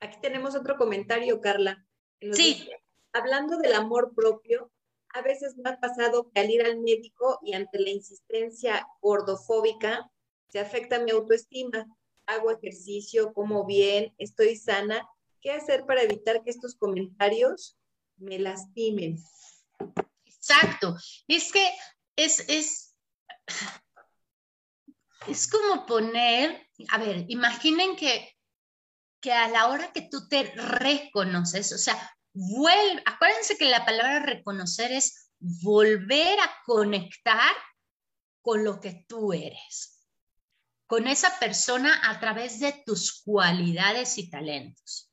Aquí 0.01 0.19
tenemos 0.21 0.55
otro 0.55 0.77
comentario, 0.77 1.41
Carla. 1.41 1.87
Sí. 2.33 2.69
hablando 3.13 3.59
del 3.59 3.75
amor 3.75 4.15
propio, 4.15 4.73
a 5.15 5.23
veces 5.23 5.57
me 5.57 5.71
ha 5.71 5.79
pasado 5.79 6.31
que 6.31 6.41
al 6.41 6.51
ir 6.51 6.63
al 6.63 6.81
médico 6.81 7.39
y 7.43 7.55
ante 7.55 7.79
la 7.79 7.91
insistencia 7.91 8.87
gordofóbica, 9.01 10.11
se 10.49 10.59
afecta 10.59 10.99
mi 10.99 11.13
autoestima. 11.13 11.87
Hago 12.27 12.51
ejercicio, 12.51 13.33
como 13.33 13.65
bien, 13.65 14.15
estoy 14.19 14.57
sana. 14.57 15.09
¿Qué 15.41 15.53
hacer 15.53 15.85
para 15.87 16.03
evitar 16.03 16.43
que 16.43 16.51
estos 16.51 16.75
comentarios 16.75 17.77
me 18.17 18.39
lastimen? 18.39 19.19
Exacto. 20.25 20.97
Es 21.29 21.53
que 21.53 21.71
es, 22.17 22.49
es, 22.49 22.97
es 25.27 25.49
como 25.49 25.87
poner, 25.87 26.69
a 26.91 26.99
ver, 26.99 27.25
imaginen 27.29 27.97
que, 27.97 28.37
que 29.21 29.33
a 29.33 29.49
la 29.49 29.69
hora 29.69 29.93
que 29.93 30.03
tú 30.03 30.29
te 30.29 30.45
reconoces, 30.55 31.73
o 31.73 31.79
sea, 31.79 31.97
vuelve, 32.33 33.03
acuérdense 33.07 33.57
que 33.57 33.67
la 33.67 33.85
palabra 33.85 34.21
reconocer 34.21 34.93
es 34.93 35.31
volver 35.39 36.39
a 36.41 36.51
conectar 36.65 37.55
con 38.43 38.65
lo 38.65 38.81
que 38.81 39.05
tú 39.09 39.33
eres, 39.33 40.07
con 40.87 41.07
esa 41.07 41.39
persona 41.39 42.01
a 42.11 42.21
través 42.21 42.61
de 42.61 42.83
tus 42.85 43.23
cualidades 43.23 44.19
y 44.19 44.29
talentos. 44.29 45.11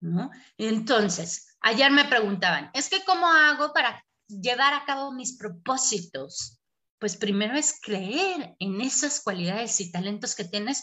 ¿No? 0.00 0.30
Entonces, 0.56 1.56
ayer 1.60 1.90
me 1.90 2.04
preguntaban, 2.04 2.70
es 2.72 2.88
que 2.88 3.04
¿cómo 3.04 3.26
hago 3.26 3.72
para 3.72 4.04
llevar 4.28 4.74
a 4.74 4.84
cabo 4.84 5.12
mis 5.12 5.36
propósitos? 5.36 6.57
Pues 6.98 7.16
primero 7.16 7.56
es 7.56 7.80
creer 7.80 8.56
en 8.58 8.80
esas 8.80 9.20
cualidades 9.20 9.80
y 9.80 9.92
talentos 9.92 10.34
que 10.34 10.44
tienes 10.44 10.82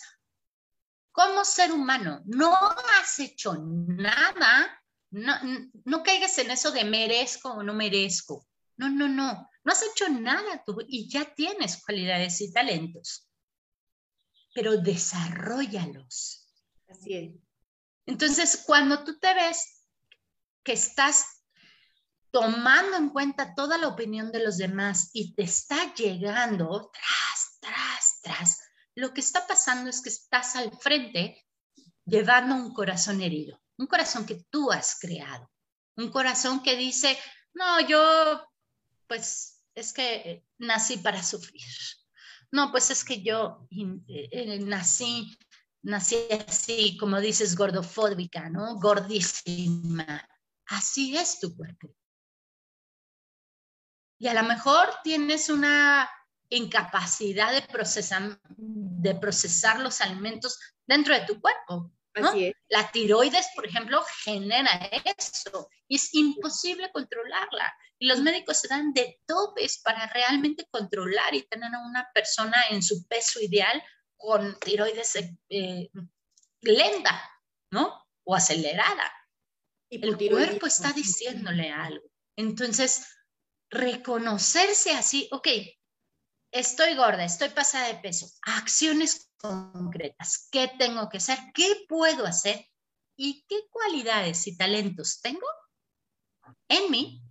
como 1.12 1.45
ser 1.45 1.71
humano, 1.71 2.21
no 2.25 2.54
has 2.54 3.19
hecho 3.19 3.56
nada, 3.63 4.84
no, 5.12 5.34
no 5.86 6.04
caigas 6.04 6.38
en 6.39 6.51
eso 6.51 6.71
de 6.71 6.84
merezco 6.84 7.54
o 7.54 7.63
no 7.63 7.73
merezco. 7.73 8.45
No, 8.75 8.89
no, 8.89 9.08
no, 9.08 9.49
no 9.63 9.71
has 9.71 9.82
hecho 9.82 10.10
nada 10.10 10.62
tú 10.65 10.78
y 10.86 11.10
ya 11.10 11.34
tienes 11.34 11.82
cualidades 11.82 12.41
y 12.41 12.51
talentos, 12.51 13.30
pero 14.54 14.75
desarrollalos. 14.75 16.54
Así 16.89 17.13
es. 17.13 17.32
Entonces, 18.06 18.63
cuando 18.65 19.06
tú 19.06 19.17
te 19.17 19.34
ves 19.34 19.86
que 20.63 20.73
estás 20.73 21.35
tomando 22.36 22.98
en 22.98 23.12
cuenta 23.12 23.56
toda 23.56 23.78
la 23.78 23.88
opinión 23.88 24.30
de 24.30 24.43
los 24.43 24.58
demás 24.58 25.10
y 25.13 25.34
te 25.36 25.43
está 25.43 25.93
llegando 25.93 26.91
tras, 26.91 27.60
tras, 27.62 28.19
tras, 28.21 28.60
lo 28.93 29.13
que 29.13 29.21
está 29.21 29.48
pasando 29.48 29.89
es 29.89 30.02
que 30.02 30.10
estás 30.10 30.58
al 30.58 30.78
frente 30.78 31.48
llevando 32.04 32.56
un 32.56 32.74
corazón 32.74 33.21
herido, 33.21 33.62
un 33.78 33.88
corazón 33.88 34.26
que 34.26 34.43
tú 34.50 34.69
has 34.69 35.00
creado, 35.00 35.50
un 35.95 36.12
corazón 36.12 36.62
que 36.62 36.76
dice, 36.76 37.17
no, 37.54 37.80
yo, 37.88 38.45
pues 39.08 39.63
es 39.74 39.93
que 39.93 40.43
nací 40.58 40.98
para 40.98 41.24
sufrir. 41.24 41.63
No, 42.52 42.69
pues 42.69 42.91
es 42.91 43.06
que 43.06 43.24
yo 43.24 43.65
eh, 43.71 44.28
eh, 44.32 44.60
nací, 44.60 45.38
nací 45.84 46.17
así, 46.45 46.98
como 46.98 47.21
dices, 47.21 47.56
gordofóbica, 47.56 48.50
¿no? 48.50 48.78
Gordísima. 48.78 50.28
Así 50.65 51.15
es 51.15 51.39
tu 51.39 51.56
cuerpo. 51.56 51.95
Y 54.17 54.28
a 54.28 54.34
lo 54.34 54.43
mejor 54.43 54.89
tienes 55.04 55.49
una 55.49 56.10
incapacidad 56.49 57.51
de 57.51 57.62
procesar, 57.62 58.39
de 58.47 59.15
procesar 59.15 59.80
los 59.80 60.01
alimentos 60.01 60.60
dentro 60.86 61.13
de 61.13 61.25
tu 61.25 61.39
cuerpo. 61.41 61.91
La 62.69 62.91
tiroides, 62.91 63.49
por 63.56 63.65
ejemplo, 63.67 64.01
genera 64.23 64.71
eso 65.17 65.69
y 65.88 65.97
es 65.97 66.13
imposible 66.13 66.89
controlarla. 66.93 67.75
Y 67.99 68.08
los 68.08 68.21
médicos 68.21 68.60
se 68.62 68.67
dan 68.69 68.93
de 68.93 69.19
topes 69.25 69.82
para 69.84 70.08
realmente 70.08 70.65
controlar 70.71 71.36
y 71.36 71.43
tener 71.43 71.73
a 71.73 71.86
una 71.86 72.10
persona 72.13 72.58
en 72.69 72.82
su 72.82 73.06
peso 73.08 73.41
ideal 73.41 73.84
con 74.15 74.58
tiroides 74.60 75.15
eh, 75.49 75.89
lenta, 76.62 77.21
¿no? 77.71 78.06
O 78.23 78.34
acelerada. 78.34 79.12
El 79.89 80.17
cuerpo 80.17 80.65
está 80.65 80.91
diciéndole 80.93 81.69
algo. 81.69 82.06
Entonces, 82.38 83.08
reconocerse 83.69 84.91
así, 84.91 85.28
ok, 85.32 85.47
estoy 86.51 86.95
gorda, 86.95 87.23
estoy 87.25 87.49
pasada 87.49 87.88
de 87.88 87.95
peso, 87.95 88.28
acciones 88.43 89.32
concretas, 89.38 90.47
¿qué 90.51 90.71
tengo 90.80 91.10
que 91.10 91.17
hacer? 91.17 91.38
¿Qué 91.54 91.86
puedo 91.88 92.25
hacer? 92.25 92.65
¿Y 93.17 93.45
qué 93.47 93.67
cualidades 93.69 94.47
y 94.47 94.58
talentos 94.58 95.21
tengo 95.21 95.47
en 96.67 96.91
mí 96.91 97.21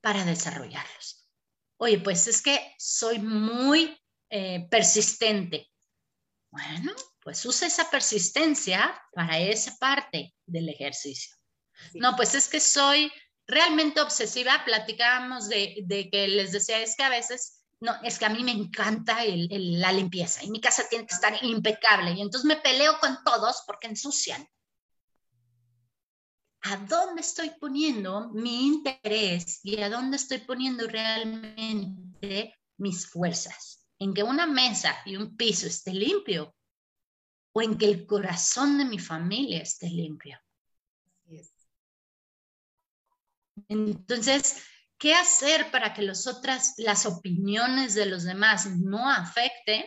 para 0.00 0.24
desarrollarlos? 0.24 1.28
Oye, 1.78 1.98
pues 1.98 2.26
es 2.28 2.40
que 2.42 2.74
soy 2.78 3.18
muy 3.18 3.98
eh, 4.30 4.66
persistente. 4.70 5.68
Bueno, 6.50 6.92
pues 7.20 7.44
usa 7.44 7.66
esa 7.66 7.90
persistencia 7.90 9.00
para 9.12 9.38
esa 9.38 9.76
parte 9.78 10.34
del 10.46 10.68
ejercicio. 10.68 11.34
No, 11.94 12.14
pues 12.16 12.34
es 12.34 12.48
que 12.48 12.60
soy 12.60 13.10
realmente 13.46 14.00
obsesiva. 14.00 14.62
Platicábamos 14.64 15.48
de, 15.48 16.08
que 16.10 16.28
les 16.28 16.52
decía, 16.52 16.80
es 16.80 16.96
que 16.96 17.02
a 17.02 17.08
veces, 17.08 17.64
no, 17.80 17.92
es 18.02 18.18
que 18.18 18.26
a 18.26 18.30
mí 18.30 18.42
me 18.44 18.52
encanta 18.52 19.18
la 19.24 19.92
limpieza 19.92 20.44
y 20.44 20.50
mi 20.50 20.60
casa 20.60 20.88
tiene 20.88 21.06
que 21.06 21.14
estar 21.14 21.34
impecable 21.42 22.12
y 22.12 22.20
entonces 22.20 22.46
me 22.46 22.56
peleo 22.56 22.98
con 23.00 23.18
todos 23.24 23.62
porque 23.66 23.88
ensucian. 23.88 24.46
¿A 26.64 26.76
dónde 26.76 27.22
estoy 27.22 27.50
poniendo 27.60 28.30
mi 28.30 28.66
interés 28.68 29.60
y 29.64 29.80
a 29.80 29.90
dónde 29.90 30.16
estoy 30.16 30.38
poniendo 30.38 30.86
realmente 30.86 32.54
mis 32.76 33.06
fuerzas? 33.08 33.84
¿En 33.98 34.14
que 34.14 34.22
una 34.22 34.46
mesa 34.46 34.96
y 35.04 35.16
un 35.16 35.36
piso 35.36 35.66
esté 35.66 35.92
limpio 35.92 36.54
o 37.52 37.62
en 37.62 37.76
que 37.76 37.86
el 37.86 38.06
corazón 38.06 38.78
de 38.78 38.84
mi 38.84 38.98
familia 38.98 39.62
esté 39.62 39.88
limpio. 39.88 40.38
Entonces, 43.68 44.64
¿qué 44.98 45.14
hacer 45.14 45.70
para 45.70 45.94
que 45.94 46.02
los 46.02 46.26
otras, 46.26 46.74
las 46.78 47.06
opiniones 47.06 47.94
de 47.94 48.06
los 48.06 48.24
demás 48.24 48.66
no 48.76 49.10
afecten? 49.10 49.84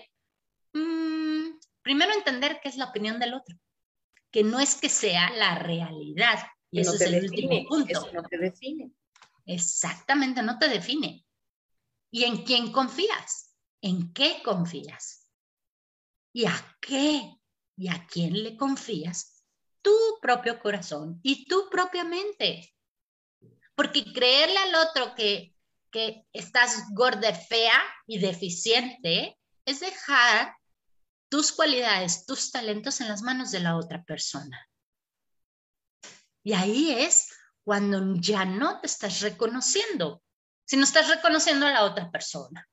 Mm, 0.73 1.57
primero 1.81 2.13
entender 2.13 2.59
qué 2.61 2.69
es 2.69 2.77
la 2.77 2.85
opinión 2.85 3.19
del 3.19 3.33
otro, 3.33 3.55
que 4.31 4.43
no 4.43 4.59
es 4.59 4.75
que 4.75 4.89
sea 4.89 5.31
la 5.31 5.55
realidad. 5.55 6.39
Y 6.71 6.81
eso 6.81 6.95
es 6.95 7.01
el 7.01 7.23
último 7.23 7.67
punto. 7.67 7.91
Eso 7.91 8.11
no 8.13 8.23
te 8.23 8.37
define. 8.37 8.91
Exactamente, 9.45 10.41
no 10.41 10.57
te 10.57 10.67
define. 10.67 11.25
¿Y 12.11 12.23
en 12.23 12.43
quién 12.43 12.71
confías? 12.71 13.55
¿En 13.81 14.13
qué 14.13 14.41
confías? 14.43 15.29
¿Y 16.33 16.45
a 16.45 16.77
qué 16.81 17.35
y 17.77 17.89
a 17.89 18.07
quién 18.07 18.41
le 18.41 18.57
confías 18.57 19.43
tu 19.81 19.95
propio 20.21 20.59
corazón 20.59 21.19
y 21.21 21.45
tu 21.45 21.69
propia 21.69 22.03
mente. 22.03 22.74
Porque 23.75 24.11
creerle 24.13 24.57
al 24.57 24.75
otro 24.75 25.15
que, 25.15 25.53
que 25.91 26.25
estás 26.33 26.85
gorda, 26.93 27.33
fea 27.33 27.81
y 28.07 28.19
deficiente 28.19 29.37
es 29.65 29.79
dejar 29.79 30.55
tus 31.29 31.51
cualidades, 31.51 32.25
tus 32.25 32.51
talentos 32.51 33.01
en 33.01 33.07
las 33.07 33.21
manos 33.21 33.51
de 33.51 33.59
la 33.59 33.75
otra 33.75 34.03
persona. 34.03 34.67
Y 36.43 36.53
ahí 36.53 36.91
es 36.91 37.29
cuando 37.63 38.15
ya 38.21 38.45
no 38.45 38.79
te 38.79 38.87
estás 38.87 39.21
reconociendo, 39.21 40.21
sino 40.65 40.83
estás 40.83 41.09
reconociendo 41.09 41.65
a 41.65 41.71
la 41.71 41.83
otra 41.83 42.11
persona. 42.11 42.67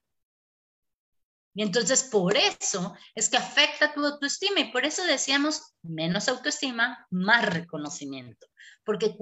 Y 1.55 1.62
entonces 1.62 2.05
por 2.05 2.37
eso 2.37 2.95
es 3.15 3.29
que 3.29 3.37
afecta 3.37 3.93
tu 3.93 4.05
autoestima 4.05 4.61
y 4.61 4.73
por 4.73 4.87
eso 4.87 5.05
decíamos 5.05 5.75
menos 5.83 6.29
autoestima, 6.29 7.07
más 7.11 7.47
reconocimiento. 7.47 8.47
Porque 8.85 9.17